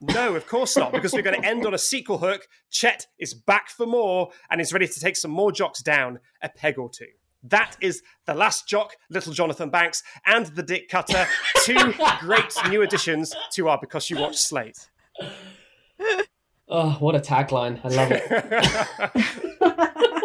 No, 0.01 0.35
of 0.35 0.47
course 0.47 0.77
not, 0.77 0.93
because 0.93 1.13
we're 1.13 1.21
going 1.21 1.41
to 1.41 1.47
end 1.47 1.65
on 1.65 1.73
a 1.73 1.77
sequel 1.77 2.19
hook. 2.19 2.47
Chet 2.69 3.07
is 3.19 3.33
back 3.33 3.69
for 3.69 3.85
more 3.85 4.29
and 4.49 4.61
is 4.61 4.71
ready 4.71 4.87
to 4.87 4.99
take 4.99 5.17
some 5.17 5.31
more 5.31 5.51
jocks 5.51 5.81
down 5.81 6.19
a 6.41 6.47
peg 6.47 6.77
or 6.77 6.89
two. 6.89 7.07
That 7.43 7.75
is 7.81 8.01
The 8.25 8.33
Last 8.33 8.67
Jock, 8.67 8.95
Little 9.09 9.33
Jonathan 9.33 9.69
Banks, 9.69 10.03
and 10.25 10.45
The 10.47 10.63
Dick 10.63 10.89
Cutter, 10.89 11.27
two 11.63 11.93
great 12.19 12.53
new 12.69 12.81
additions 12.81 13.35
to 13.53 13.69
our 13.69 13.77
Because 13.79 14.09
You 14.09 14.19
Watch 14.19 14.37
slate. 14.37 14.89
Oh, 16.67 16.91
what 16.99 17.15
a 17.15 17.19
tagline. 17.19 17.79
I 17.83 17.87
love 17.89 18.11
it. 18.11 18.23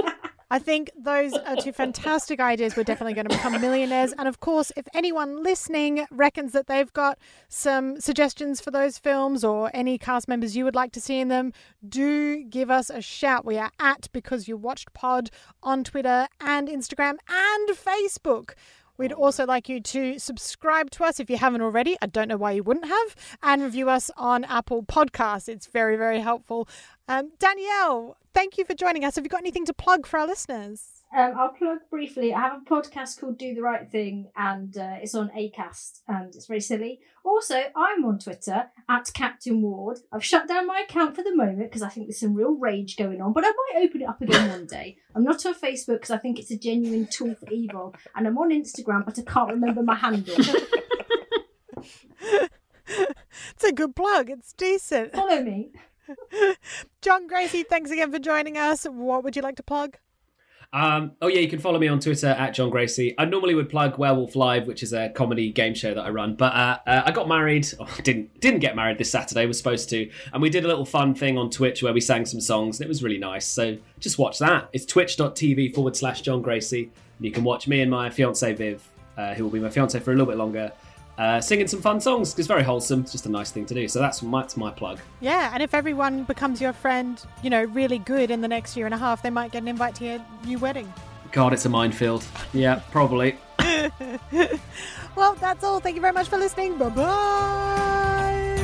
I 0.51 0.59
think 0.59 0.91
those 0.97 1.33
are 1.33 1.57
two 1.57 1.73
fantastic 1.73 2.39
ideas. 2.41 2.77
We're 2.77 2.85
definitely 2.85 3.15
going 3.15 3.29
to 3.29 3.37
become 3.37 3.61
millionaires. 3.61 4.13
And 4.17 4.29
of 4.29 4.41
course, 4.41 4.71
if 4.77 4.87
anyone 4.95 5.43
listening 5.43 6.07
reckons 6.11 6.53
that 6.53 6.67
they've 6.67 6.93
got 6.93 7.19
some 7.49 8.01
suggestions 8.01 8.61
for 8.61 8.71
those 8.71 8.99
films 8.99 9.43
or 9.45 9.71
any 9.75 9.99
cast 9.99 10.29
members 10.29 10.57
you 10.57 10.65
would 10.65 10.75
like 10.75 10.93
to 10.93 11.01
see 11.01 11.19
in 11.19 11.29
them, 11.29 11.53
do 11.87 12.45
give 12.45 12.71
us 12.71 12.91
a 12.91 13.01
shout. 13.01 13.45
We 13.45 13.59
are 13.59 13.71
at 13.81 14.09
Because 14.13 14.47
You 14.47 14.57
Watched 14.57 14.93
Pod 14.93 15.31
on 15.63 15.83
Twitter 15.85 16.29
and 16.41 16.69
Instagram 16.69 17.17
and 17.29 17.69
Facebook. 17.71 18.51
We'd 18.97 19.13
also 19.13 19.45
like 19.45 19.69
you 19.69 19.81
to 19.81 20.19
subscribe 20.19 20.91
to 20.93 21.05
us 21.05 21.19
if 21.19 21.29
you 21.29 21.37
haven't 21.37 21.63
already. 21.63 21.97
I 22.01 22.07
don't 22.07 22.29
know 22.29 22.37
why 22.37 22.53
you 22.53 22.63
wouldn't 22.63 22.87
have. 22.87 23.17
And 23.43 23.63
review 23.63 23.91
us 23.91 24.11
on 24.17 24.45
Apple 24.45 24.83
Podcasts. 24.85 25.49
It's 25.49 25.67
very, 25.67 25.97
very 25.97 26.21
helpful. 26.21 26.69
Um, 27.09 27.33
Danielle, 27.39 28.17
thank 28.33 28.57
you 28.57 28.65
for 28.65 28.75
joining 28.75 29.05
us. 29.05 29.17
Have 29.17 29.25
you 29.25 29.31
got 29.31 29.41
anything 29.41 29.67
to 29.67 29.75
plug 29.75 30.07
for 30.07 30.19
our 30.21 30.27
listeners? 30.27 30.94
Um, 31.15 31.35
I'll 31.39 31.51
plug 31.51 31.79
briefly. 31.91 32.35
I 32.35 32.41
have 32.41 32.63
a 32.63 32.65
podcast 32.65 33.21
called 33.21 33.39
Do 33.39 33.55
the 33.55 33.63
Right 33.63 33.89
Thing, 33.89 34.31
and 34.37 34.77
uh, 34.77 34.97
it's 35.01 35.15
on 35.15 35.31
Acast, 35.31 36.01
and 36.09 36.35
it's 36.35 36.47
very 36.47 36.61
silly. 36.61 36.99
Also, 37.25 37.55
I'm 37.77 38.05
on 38.05 38.19
Twitter 38.19 38.67
at 38.89 39.11
Captain 39.15 39.63
Ward. 39.63 39.99
I've 40.13 40.25
shut 40.25 40.49
down 40.49 40.67
my 40.67 40.85
account 40.89 41.15
for 41.15 41.23
the 41.23 41.35
moment 41.35 41.71
because 41.71 41.83
I 41.83 41.89
think 41.89 42.09
there's 42.09 42.19
some 42.19 42.35
real 42.35 42.57
rage 42.59 42.97
going 42.97 43.23
on, 43.23 43.33
but 43.33 43.45
I 43.45 43.51
might 43.51 43.85
open 43.85 44.03
it 44.03 44.09
up 44.09 44.21
again 44.21 44.51
one 44.51 44.67
day. 44.67 44.97
I'm 45.15 45.23
not 45.23 45.47
on 45.47 45.55
Facebook 45.55 46.01
because 46.01 46.11
I 46.11 46.19
think 46.19 46.41
it's 46.41 46.51
a 46.51 46.59
genuine 46.59 47.07
tool 47.07 47.37
for 47.37 47.49
evil, 47.51 47.95
and 48.17 48.27
I'm 48.27 48.37
on 48.37 48.51
Instagram, 48.51 49.05
but 49.05 49.17
I 49.17 49.23
can't 49.23 49.51
remember 49.51 49.83
my 49.83 49.95
handle. 49.95 50.35
It's 53.55 53.65
a 53.65 53.73
good 53.73 53.97
plug. 53.97 54.31
It's 54.31 54.53
decent. 54.53 55.13
Follow 55.13 55.43
me. 55.43 55.71
Jon 57.03 57.29
Gracey, 57.29 57.67
thanks 57.67 57.91
again 57.91 58.13
for 58.13 58.19
joining 58.19 58.59
us. 58.59 58.85
What 58.85 59.25
would 59.25 59.37
you 59.37 59.43
like 59.43 59.57
to 59.57 59.63
plug? 59.63 59.97
Um, 60.75 61.13
oh 61.23 61.29
yeah, 61.29 61.39
you 61.39 61.49
can 61.49 61.61
follow 61.61 61.79
me 61.79 61.87
on 61.87 62.01
Twitter 62.01 62.27
at 62.27 62.53
Jon 62.53 62.69
Gracey. 62.69 63.15
I 63.17 63.27
normally 63.27 63.55
would 63.55 63.71
plug 63.71 63.97
Werewolf 63.97 64.35
Live, 64.35 64.67
which 64.67 64.83
is 64.83 64.93
a 64.93 65.09
comedy 65.09 65.53
game 65.53 65.73
show 65.73 65.95
that 65.95 66.05
I 66.05 66.11
run, 66.11 66.35
but 66.35 66.53
uh, 66.53 66.79
uh, 66.85 67.03
I 67.07 67.13
got 67.13 67.29
married. 67.29 67.69
Oh, 67.79 67.89
didn't 68.03 68.41
didn't 68.41 68.61
get 68.61 68.75
married 68.75 68.99
this 68.99 69.11
Saturday. 69.11 69.47
Was 69.47 69.59
supposed 69.59 69.91
to, 69.91 70.11
and 70.33 70.41
we 70.41 70.49
did 70.49 70.65
a 70.65 70.69
little 70.69 70.87
fun 70.87 71.15
thing 71.15 71.37
on 71.37 71.51
Twitch 71.51 71.83
where 71.83 71.93
we 71.93 72.01
sang 72.01 72.25
some 72.25 72.41
songs, 72.41 72.79
and 72.81 72.87
it 72.87 72.89
was 72.89 73.03
really 73.03 73.19
nice. 73.19 73.47
So 73.47 73.77
just 74.01 74.19
watch 74.19 74.39
that. 74.39 74.69
It's 74.73 74.87
twitch.tv 74.87 75.75
forward 75.75 75.97
slash 75.97 76.23
Jon 76.23 76.43
Gracey. 76.43 76.85
And 77.19 77.27
you 77.27 77.31
can 77.31 77.45
watch 77.45 77.69
me 77.69 77.81
and 77.83 77.91
my 77.91 78.11
fiance 78.11 78.53
Viv, 78.55 78.83
uh, 79.17 79.35
who 79.35 79.45
will 79.45 79.51
be 79.51 79.61
my 79.61 79.71
fiance 79.71 79.99
for 80.01 80.13
a 80.13 80.15
little 80.15 80.27
bit 80.27 80.37
longer, 80.39 80.73
uh, 81.19 81.41
singing 81.41 81.69
some 81.69 81.81
fun 81.81 82.01
songs. 82.01 82.39
It's 82.39 82.49
very 82.49 82.63
wholesome. 82.63 83.01
It's 83.01 83.13
just 83.13 83.27
a 83.27 83.31
nice 83.31 83.51
thing 83.51 83.67
to 83.67 83.75
do. 83.75 83.89
So 83.89 83.99
that's 83.99 84.23
my, 84.23 84.43
that's 84.43 84.57
my 84.57 84.71
plug. 84.71 85.01
Yeah, 85.21 85.51
and 85.53 85.63
if 85.63 85.75
everyone 85.75 86.25
becomes 86.25 86.61
your 86.61 86.73
friend, 86.73 87.21
you 87.43 87.51
know, 87.51 87.65
really 87.65 87.99
good 87.99 88.31
in 88.31 88.41
the 88.41 88.49
next 88.49 88.77
year 88.77 88.87
and 88.87 88.95
a 88.95 88.99
half, 88.99 89.23
they 89.23 89.31
might 89.31 89.53
get 89.53 89.63
an 89.63 89.69
invite 89.69 89.95
to 89.97 90.05
your 90.05 90.21
new 90.45 90.59
wedding. 90.59 90.93
God, 91.33 91.53
it's 91.53 91.65
a 91.65 91.69
minefield. 91.69 92.25
Yeah, 92.53 92.81
probably. 92.91 93.37
Well, 95.17 95.35
that's 95.35 95.63
all. 95.63 95.81
Thank 95.81 95.95
you 95.95 96.01
very 96.01 96.13
much 96.13 96.29
for 96.29 96.39
listening. 96.39 96.77
Bye 96.77 96.89
bye. 96.91 98.61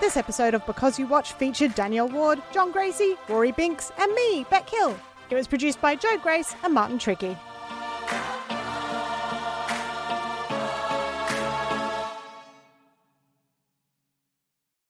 This 0.00 0.16
episode 0.16 0.54
of 0.54 0.64
Because 0.66 0.98
You 0.98 1.06
Watch 1.06 1.32
featured 1.32 1.74
Danielle 1.74 2.08
Ward, 2.08 2.40
Jon 2.52 2.72
Gracey, 2.72 3.16
Rory 3.28 3.52
Binks, 3.52 3.92
and 3.98 4.12
me, 4.14 4.46
Bec 4.50 4.68
Hill. 4.68 4.96
It 5.28 5.34
was 5.34 5.48
produced 5.48 5.80
by 5.80 5.96
Joe 5.96 6.18
Grace 6.22 6.54
and 6.62 6.72
Martin 6.72 6.98
Tricky. 6.98 7.36